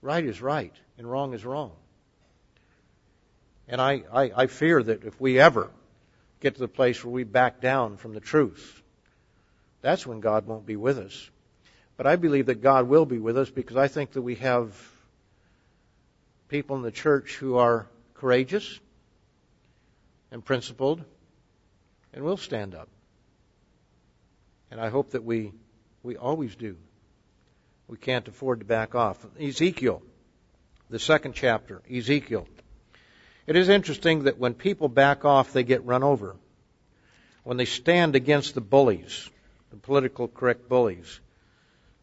[0.00, 1.72] Right is right, and wrong is wrong.
[3.72, 5.70] And I, I, I fear that if we ever
[6.40, 8.82] get to the place where we back down from the truth,
[9.80, 11.30] that's when God won't be with us.
[11.96, 14.76] But I believe that God will be with us because I think that we have
[16.48, 18.78] people in the church who are courageous
[20.30, 21.02] and principled
[22.12, 22.90] and will stand up.
[24.70, 25.54] And I hope that we,
[26.02, 26.76] we always do.
[27.88, 29.24] We can't afford to back off.
[29.40, 30.02] Ezekiel,
[30.90, 32.46] the second chapter, Ezekiel.
[33.46, 36.36] It is interesting that when people back off, they get run over.
[37.44, 39.28] When they stand against the bullies,
[39.70, 41.20] the political correct bullies,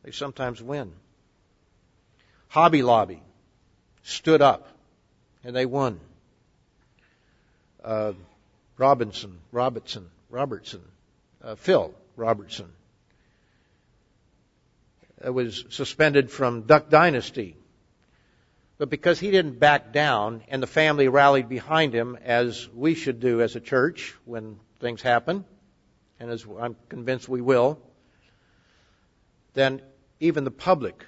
[0.04, 0.92] they sometimes win.
[2.50, 3.22] Hobby Lobby
[4.04, 4.68] stood up
[5.44, 6.00] and they won.
[7.84, 8.14] Uh,
[8.78, 10.82] Robinson, Robertson, Robertson,
[11.42, 12.70] uh, Phil Robertson
[15.24, 17.56] was suspended from Duck Dynasty
[18.80, 23.20] but because he didn't back down and the family rallied behind him as we should
[23.20, 25.44] do as a church when things happen,
[26.18, 27.78] and as I'm convinced we will,
[29.54, 29.82] then
[30.22, 31.06] even the public,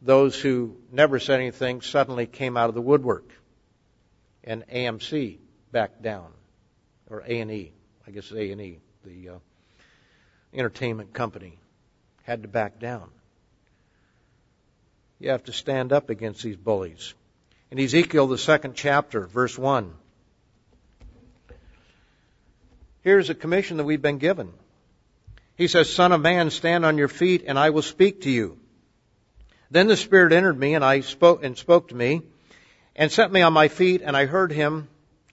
[0.00, 3.32] those who never said anything, suddenly came out of the woodwork.
[4.44, 5.38] And AMC
[5.72, 6.30] backed down,
[7.10, 7.72] or A&E,
[8.06, 9.38] I guess A&E, the uh,
[10.54, 11.58] entertainment company,
[12.22, 13.10] had to back down.
[15.18, 17.14] You have to stand up against these bullies.
[17.70, 19.92] In Ezekiel, the second chapter, verse 1,
[23.02, 24.52] here's a commission that we've been given.
[25.56, 28.58] He says, Son of man, stand on your feet and I will speak to you.
[29.70, 32.22] Then the Spirit entered me and I spoke and spoke to me
[32.94, 34.88] and set me on my feet and I heard him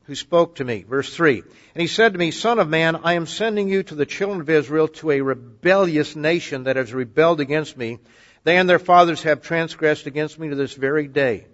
[0.05, 0.83] who spoke to me.
[0.83, 1.43] Verse 3.
[1.75, 4.41] And he said to me, Son of man, I am sending you to the children
[4.41, 7.99] of Israel to a rebellious nation that has rebelled against me.
[8.43, 11.47] They and their fathers have transgressed against me to this very day.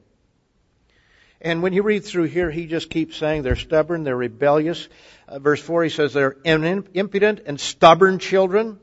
[1.42, 4.90] And when you read through here, he just keeps saying they're stubborn, they're rebellious.
[5.28, 8.78] Uh, verse 4, he says they're impudent and stubborn children.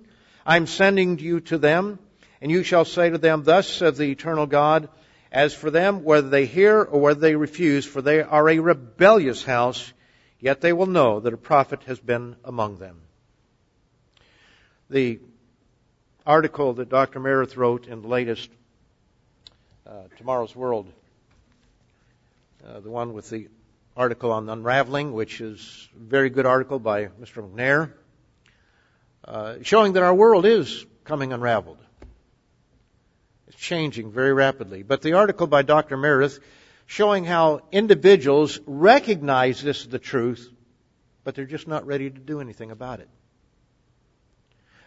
[0.47, 1.99] I'm sending you to them,
[2.41, 4.89] and you shall say to them, Thus says the eternal God,
[5.31, 9.45] As for them, whether they hear or whether they refuse, for they are a rebellious
[9.45, 9.93] house,
[10.41, 13.03] yet they will know that a prophet has been among them.
[14.89, 15.19] The
[16.27, 17.21] article that Dr.
[17.21, 18.51] Meredith wrote in the latest
[19.87, 20.91] uh, Tomorrow's World,
[22.67, 23.49] uh, the one with the
[23.97, 27.49] article on unraveling, which is a very good article by Mr.
[27.49, 27.93] McNair,
[29.25, 31.79] uh, showing that our world is coming unraveled.
[33.49, 34.83] It's changing very rapidly.
[34.83, 35.97] But the article by Dr.
[35.97, 36.41] Meredith
[36.87, 40.51] showing how individuals recognize this as the truth
[41.27, 43.09] but they're just not ready to do anything about it.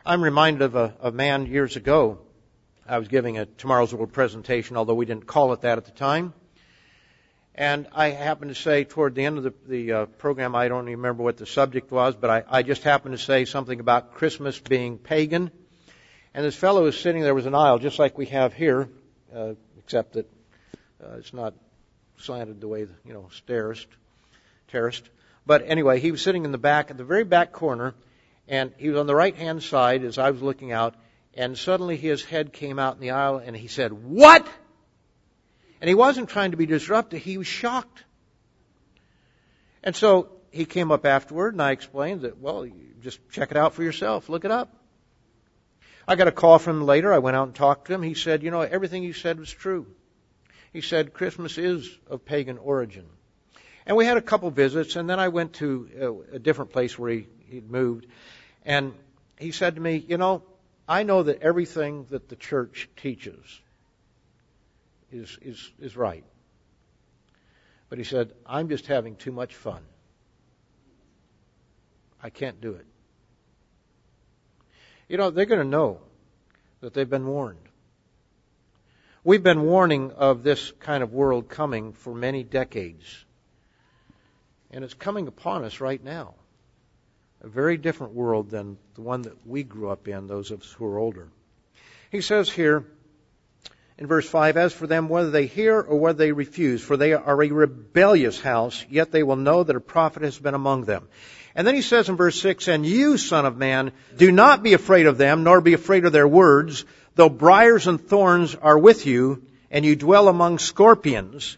[0.05, 2.19] I'm reminded of a, a man years ago.
[2.87, 5.91] I was giving a Tomorrow's World presentation, although we didn't call it that at the
[5.91, 6.33] time.
[7.53, 10.85] And I happened to say toward the end of the, the uh, program, I don't
[10.85, 14.13] even remember what the subject was, but I, I just happened to say something about
[14.13, 15.51] Christmas being pagan.
[16.33, 18.87] And this fellow was sitting there was an aisle just like we have here,
[19.35, 20.31] uh, except that
[21.03, 21.53] uh, it's not
[22.17, 23.87] slanted the way you know terraced,
[24.69, 25.09] terraced.
[25.45, 27.93] But anyway, he was sitting in the back, at the very back corner,
[28.49, 30.95] and he was on the right hand side as I was looking out,
[31.35, 34.45] and suddenly his head came out in the aisle, and he said, "What?"
[35.79, 38.03] And he wasn't trying to be disruptive; he was shocked.
[39.83, 42.67] And so he came up afterward, and I explained that, well,
[43.01, 44.75] just check it out for yourself, look it up.
[46.07, 47.13] I got a call from him later.
[47.13, 48.01] I went out and talked to him.
[48.01, 49.85] He said, you know, everything you said was true.
[50.73, 53.05] He said Christmas is of pagan origin.
[53.85, 56.97] And we had a couple visits, and then I went to a, a different place
[56.97, 58.07] where he, he'd moved.
[58.65, 58.93] And
[59.37, 60.43] he said to me, You know,
[60.87, 63.61] I know that everything that the church teaches
[65.11, 66.23] is, is, is right.
[67.89, 69.81] But he said, I'm just having too much fun.
[72.21, 72.85] I can't do it.
[75.07, 76.01] You know, they're going to know
[76.81, 77.57] that they've been warned.
[79.23, 83.25] We've been warning of this kind of world coming for many decades.
[84.71, 86.35] And it's coming upon us right now.
[87.41, 90.71] A very different world than the one that we grew up in, those of us
[90.71, 91.29] who are older.
[92.11, 92.85] He says here
[93.97, 97.13] in verse 5, As for them, whether they hear or whether they refuse, for they
[97.13, 101.07] are a rebellious house, yet they will know that a prophet has been among them.
[101.55, 104.73] And then he says in verse 6, And you, son of man, do not be
[104.73, 106.85] afraid of them, nor be afraid of their words,
[107.15, 111.57] though briars and thorns are with you, and you dwell among scorpions,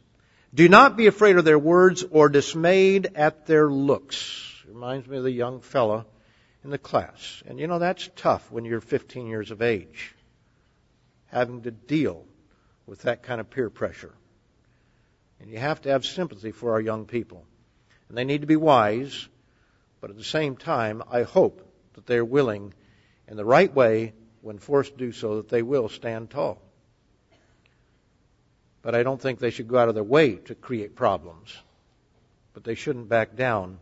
[0.54, 4.51] do not be afraid of their words or dismayed at their looks.
[4.74, 6.06] Reminds me of the young fella
[6.64, 7.44] in the class.
[7.46, 10.16] And you know, that's tough when you're 15 years of age,
[11.28, 12.26] having to deal
[12.86, 14.14] with that kind of peer pressure.
[15.42, 17.44] And you have to have sympathy for our young people.
[18.08, 19.28] And they need to be wise,
[20.00, 22.74] but at the same time, I hope that they're willing
[23.28, 26.62] in the right way, when forced to do so, that they will stand tall.
[28.82, 31.56] But I don't think they should go out of their way to create problems.
[32.54, 33.80] But they shouldn't back down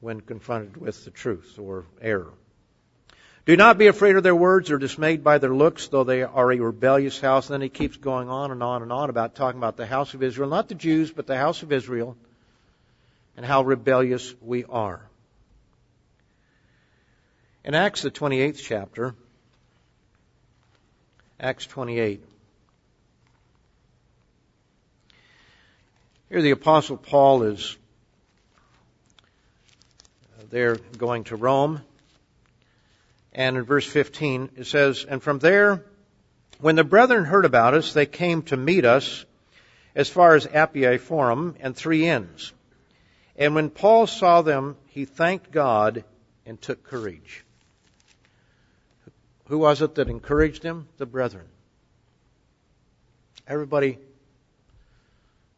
[0.00, 2.32] when confronted with the truth or error.
[3.46, 6.52] Do not be afraid of their words or dismayed by their looks, though they are
[6.52, 7.48] a rebellious house.
[7.48, 10.14] And then he keeps going on and on and on about talking about the house
[10.14, 12.16] of Israel, not the Jews, but the house of Israel,
[13.36, 15.00] and how rebellious we are.
[17.64, 19.14] In Acts, the 28th chapter,
[21.38, 22.22] Acts 28,
[26.30, 27.76] Here the Apostle Paul is
[30.50, 31.80] there going to Rome.
[33.32, 35.84] And in verse 15 it says, And from there,
[36.60, 39.24] when the brethren heard about us, they came to meet us
[39.94, 42.52] as far as Appii Forum and three inns.
[43.36, 46.04] And when Paul saw them, he thanked God
[46.44, 47.44] and took courage.
[49.46, 50.86] Who was it that encouraged him?
[50.98, 51.46] The brethren.
[53.46, 53.98] Everybody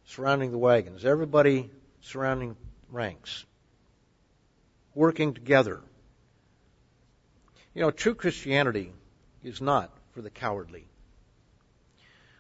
[0.06, 1.70] surrounding the wagons, everybody
[2.02, 2.56] surrounding
[2.90, 3.44] ranks,
[4.94, 5.80] working together.
[7.74, 8.92] You know, true Christianity
[9.42, 10.84] is not for the cowardly.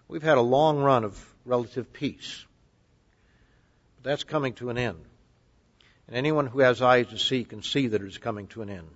[0.08, 2.44] We've had a long run of relative peace.
[3.96, 5.02] But that's coming to an end.
[6.06, 8.68] And anyone who has eyes to see can see that it is coming to an
[8.68, 8.88] end.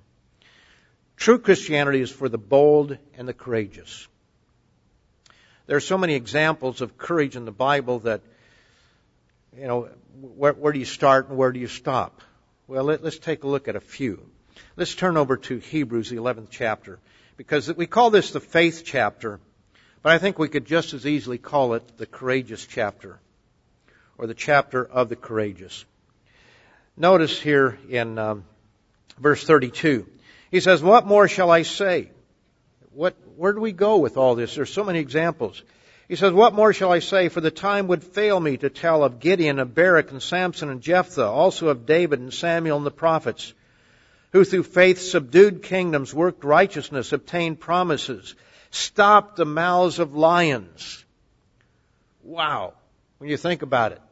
[1.17, 4.07] True Christianity is for the bold and the courageous.
[5.67, 8.21] There are so many examples of courage in the Bible that
[9.57, 9.89] you know,
[10.21, 12.21] where, where do you start and where do you stop?
[12.69, 14.29] Well, let, us take a look at a few.
[14.77, 16.99] Let's turn over to Hebrews, the 11th chapter,
[17.37, 19.39] because we call this the faith chapter,
[20.03, 23.21] but I think we could just as easily call it the courageous chapter,
[24.19, 25.85] or the chapter of the courageous.
[26.97, 28.45] Notice here in um,
[29.17, 30.05] verse 32,
[30.51, 32.11] he says, What more shall I say?
[32.93, 34.57] What, where do we go with all this?
[34.57, 35.63] There's so many examples.
[36.09, 37.29] He says, What more shall I say?
[37.29, 40.81] For the time would fail me to tell of Gideon, of Barak, and Samson, and
[40.81, 43.53] Jephthah, also of David and Samuel and the prophets,
[44.33, 48.35] who through faith subdued kingdoms, worked righteousness, obtained promises,
[48.71, 51.05] stopped the mouths of lions.
[52.23, 52.75] Wow.
[53.19, 54.03] When you think about it.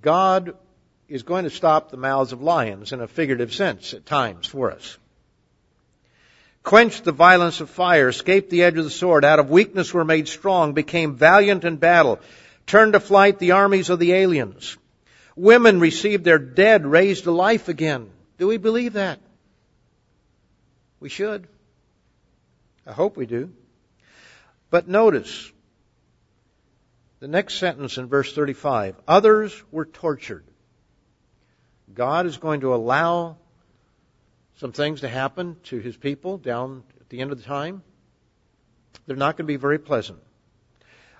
[0.00, 0.56] God
[1.08, 4.70] is going to stop the mouths of lions in a figurative sense at times for
[4.72, 4.98] us
[6.68, 10.04] quenched the violence of fire, escaped the edge of the sword, out of weakness were
[10.04, 12.20] made strong, became valiant in battle,
[12.66, 14.76] turned to flight the armies of the aliens.
[15.34, 18.10] Women received their dead raised to life again.
[18.36, 19.18] Do we believe that?
[21.00, 21.48] We should.
[22.86, 23.50] I hope we do.
[24.68, 25.50] But notice
[27.20, 30.44] the next sentence in verse 35 others were tortured.
[31.94, 33.38] God is going to allow
[34.58, 37.82] some things to happen to his people down at the end of the time.
[39.06, 40.18] They're not going to be very pleasant.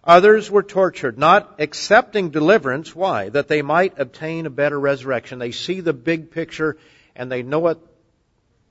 [0.03, 2.95] Others were tortured, not accepting deliverance.
[2.95, 3.29] Why?
[3.29, 5.39] That they might obtain a better resurrection.
[5.39, 6.79] They see the big picture
[7.15, 7.81] and they know what,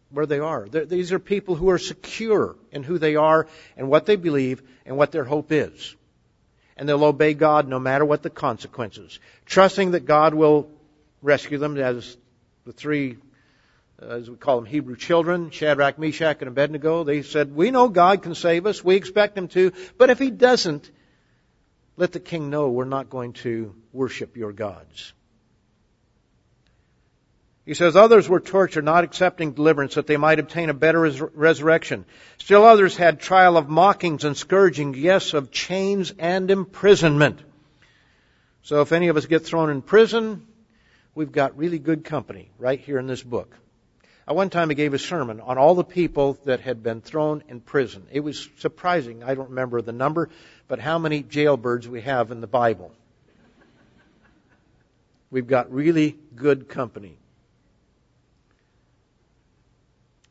[0.10, 0.68] where they are.
[0.68, 3.48] They're, these are people who are secure in who they are
[3.78, 5.96] and what they believe and what their hope is.
[6.76, 9.20] And they'll obey God no matter what the consequences.
[9.46, 10.70] Trusting that God will
[11.22, 12.18] rescue them as
[12.66, 13.18] the three,
[14.02, 17.04] Uh, as we call them, Hebrew children, Shadrach, Meshach, and Abednego.
[17.04, 18.84] They said, we know God can save us.
[18.84, 19.74] We expect Him to.
[19.98, 20.90] But if He doesn't,
[21.96, 25.14] let the king know we're not going to worship your gods.
[27.66, 31.20] He says, others were tortured, not accepting deliverance, that they might obtain a better res-
[31.20, 32.06] resurrection.
[32.38, 37.42] Still others had trial of mockings and scourging, yes, of chains and imprisonment.
[38.62, 40.48] So if any of us get thrown in prison,
[41.14, 43.54] we've got really good company right here in this book.
[44.28, 47.44] At one time he gave a sermon on all the people that had been thrown
[47.48, 48.06] in prison.
[48.12, 49.24] It was surprising.
[49.24, 50.30] I don't remember the number,
[50.68, 52.92] but how many jailbirds we have in the Bible.
[55.32, 57.18] We've got really good company.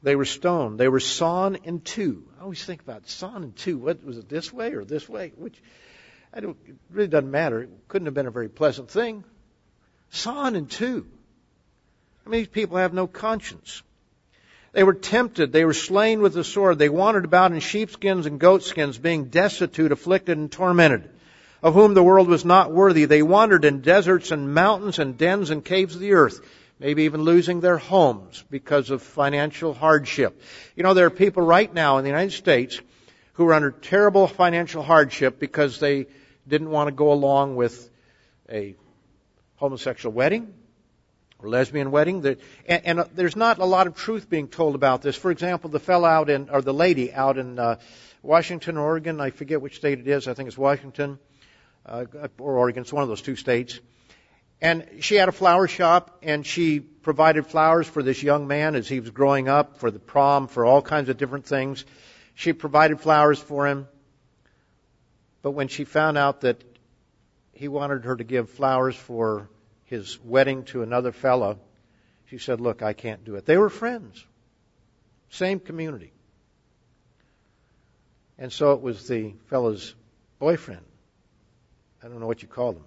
[0.03, 0.79] They were stoned.
[0.79, 2.29] They were sawn in two.
[2.39, 3.79] I always think about sawn in two.
[3.79, 5.33] What was it this way or this way?
[5.37, 5.61] Which
[6.33, 6.57] I don't.
[6.67, 7.63] It really doesn't matter.
[7.63, 9.25] It couldn't have been a very pleasant thing.
[10.11, 11.07] Sawn in two.
[12.27, 13.83] I mean, these people have no conscience.
[14.73, 15.53] They were tempted.
[15.53, 16.79] They were slain with the sword.
[16.79, 21.09] They wandered about in sheepskins and goatskins, being destitute, afflicted, and tormented,
[21.63, 23.05] of whom the world was not worthy.
[23.05, 26.41] They wandered in deserts and mountains and dens and caves of the earth,
[26.81, 30.43] maybe even losing their homes because of financial hardship.
[30.75, 32.81] You know, there are people right now in the United States
[33.35, 36.07] who are under terrible financial hardship because they
[36.49, 37.89] didn't want to go along with
[38.51, 38.75] a
[39.57, 40.53] homosexual wedding
[41.39, 42.25] or lesbian wedding.
[42.67, 45.17] and, and uh, there's not a lot of truth being told about this.
[45.17, 47.77] For example, the fellow out in, or the lady out in uh,
[48.23, 50.29] Washington, Oregon, I forget which state it is.
[50.29, 51.19] I think it's Washington
[51.85, 52.07] uh,
[52.39, 52.83] or Oregon.
[52.83, 53.79] It's one of those two states.
[54.61, 58.89] And she had a flower shop, and she provided flowers for this young man as
[58.89, 61.85] he was growing up, for the prom, for all kinds of different things.
[62.35, 63.87] She provided flowers for him.
[65.43, 66.63] But when she found out that
[67.53, 69.49] he wanted her to give flowers for
[69.87, 71.59] his wedding to another fellow,
[72.27, 73.47] she said, Look, I can't do it.
[73.47, 74.25] They were friends,
[75.31, 76.13] same community.
[78.39, 79.95] And so it was the fellow's
[80.39, 80.85] boyfriend.
[82.03, 82.85] I don't know what you call him.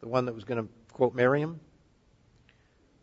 [0.00, 1.60] The one that was going to, quote, marry him,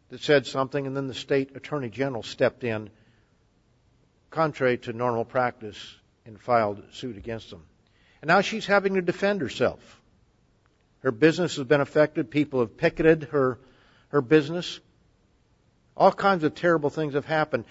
[0.10, 2.90] that said something, and then the state attorney general stepped in,
[4.32, 7.64] contrary to normal practice, and filed suit against them.
[8.22, 10.02] And now she's having to defend herself.
[11.02, 12.30] Her business has been affected.
[12.30, 13.60] People have picketed her,
[14.10, 14.80] her business.
[15.96, 17.66] All kinds of terrible things have happened.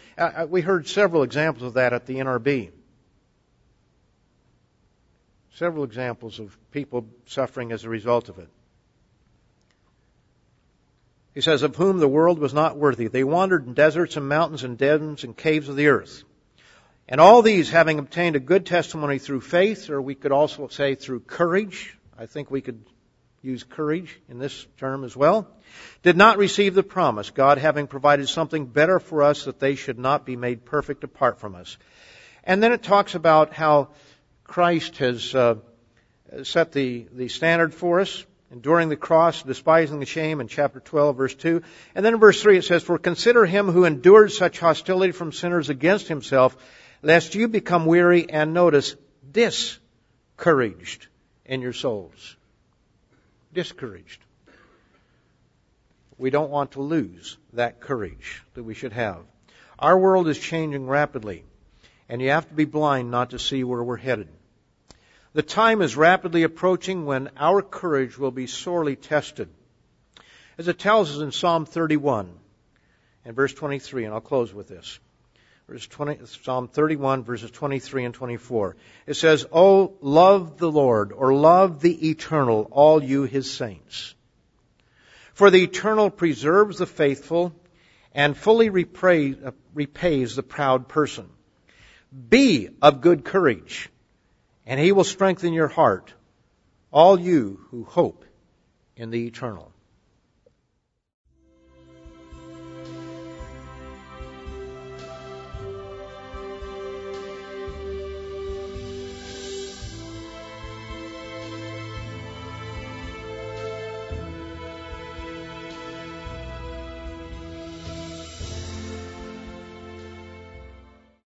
[0.48, 2.70] We heard several examples of that at the NRB.
[5.54, 8.48] Several examples of people suffering as a result of it.
[11.34, 13.08] He says, Of whom the world was not worthy.
[13.08, 16.24] They wandered in deserts and mountains and dens and caves of the earth.
[17.08, 20.94] And all these, having obtained a good testimony through faith, or we could also say
[20.94, 22.84] through courage, I think we could
[23.42, 25.48] use courage in this term as well,
[26.02, 29.98] did not receive the promise, God having provided something better for us that they should
[29.98, 31.76] not be made perfect apart from us.
[32.44, 33.88] And then it talks about how
[34.44, 35.56] Christ has uh,
[36.42, 41.16] set the, the standard for us, enduring the cross, despising the shame in chapter 12,
[41.16, 41.62] verse 2.
[41.94, 45.32] And then in verse 3 it says, For consider him who endured such hostility from
[45.32, 46.56] sinners against himself,
[47.02, 48.96] lest you become weary and notice
[49.30, 51.06] discouraged
[51.44, 52.37] in your souls
[53.52, 54.20] discouraged.
[56.16, 59.18] We don't want to lose that courage that we should have.
[59.78, 61.44] Our world is changing rapidly,
[62.08, 64.28] and you have to be blind not to see where we're headed.
[65.34, 69.48] The time is rapidly approaching when our courage will be sorely tested.
[70.56, 72.32] As it tells us in Psalm 31
[73.24, 74.98] and verse 23, and I'll close with this.
[75.68, 78.76] Verse 20, Psalm 31 verses 23 and 24.
[79.06, 84.14] It says, Oh, love the Lord, or love the eternal, all you his saints.
[85.34, 87.52] For the eternal preserves the faithful
[88.14, 89.36] and fully repay,
[89.74, 91.28] repays the proud person.
[92.28, 93.90] Be of good courage,
[94.64, 96.14] and he will strengthen your heart,
[96.90, 98.24] all you who hope
[98.96, 99.67] in the eternal.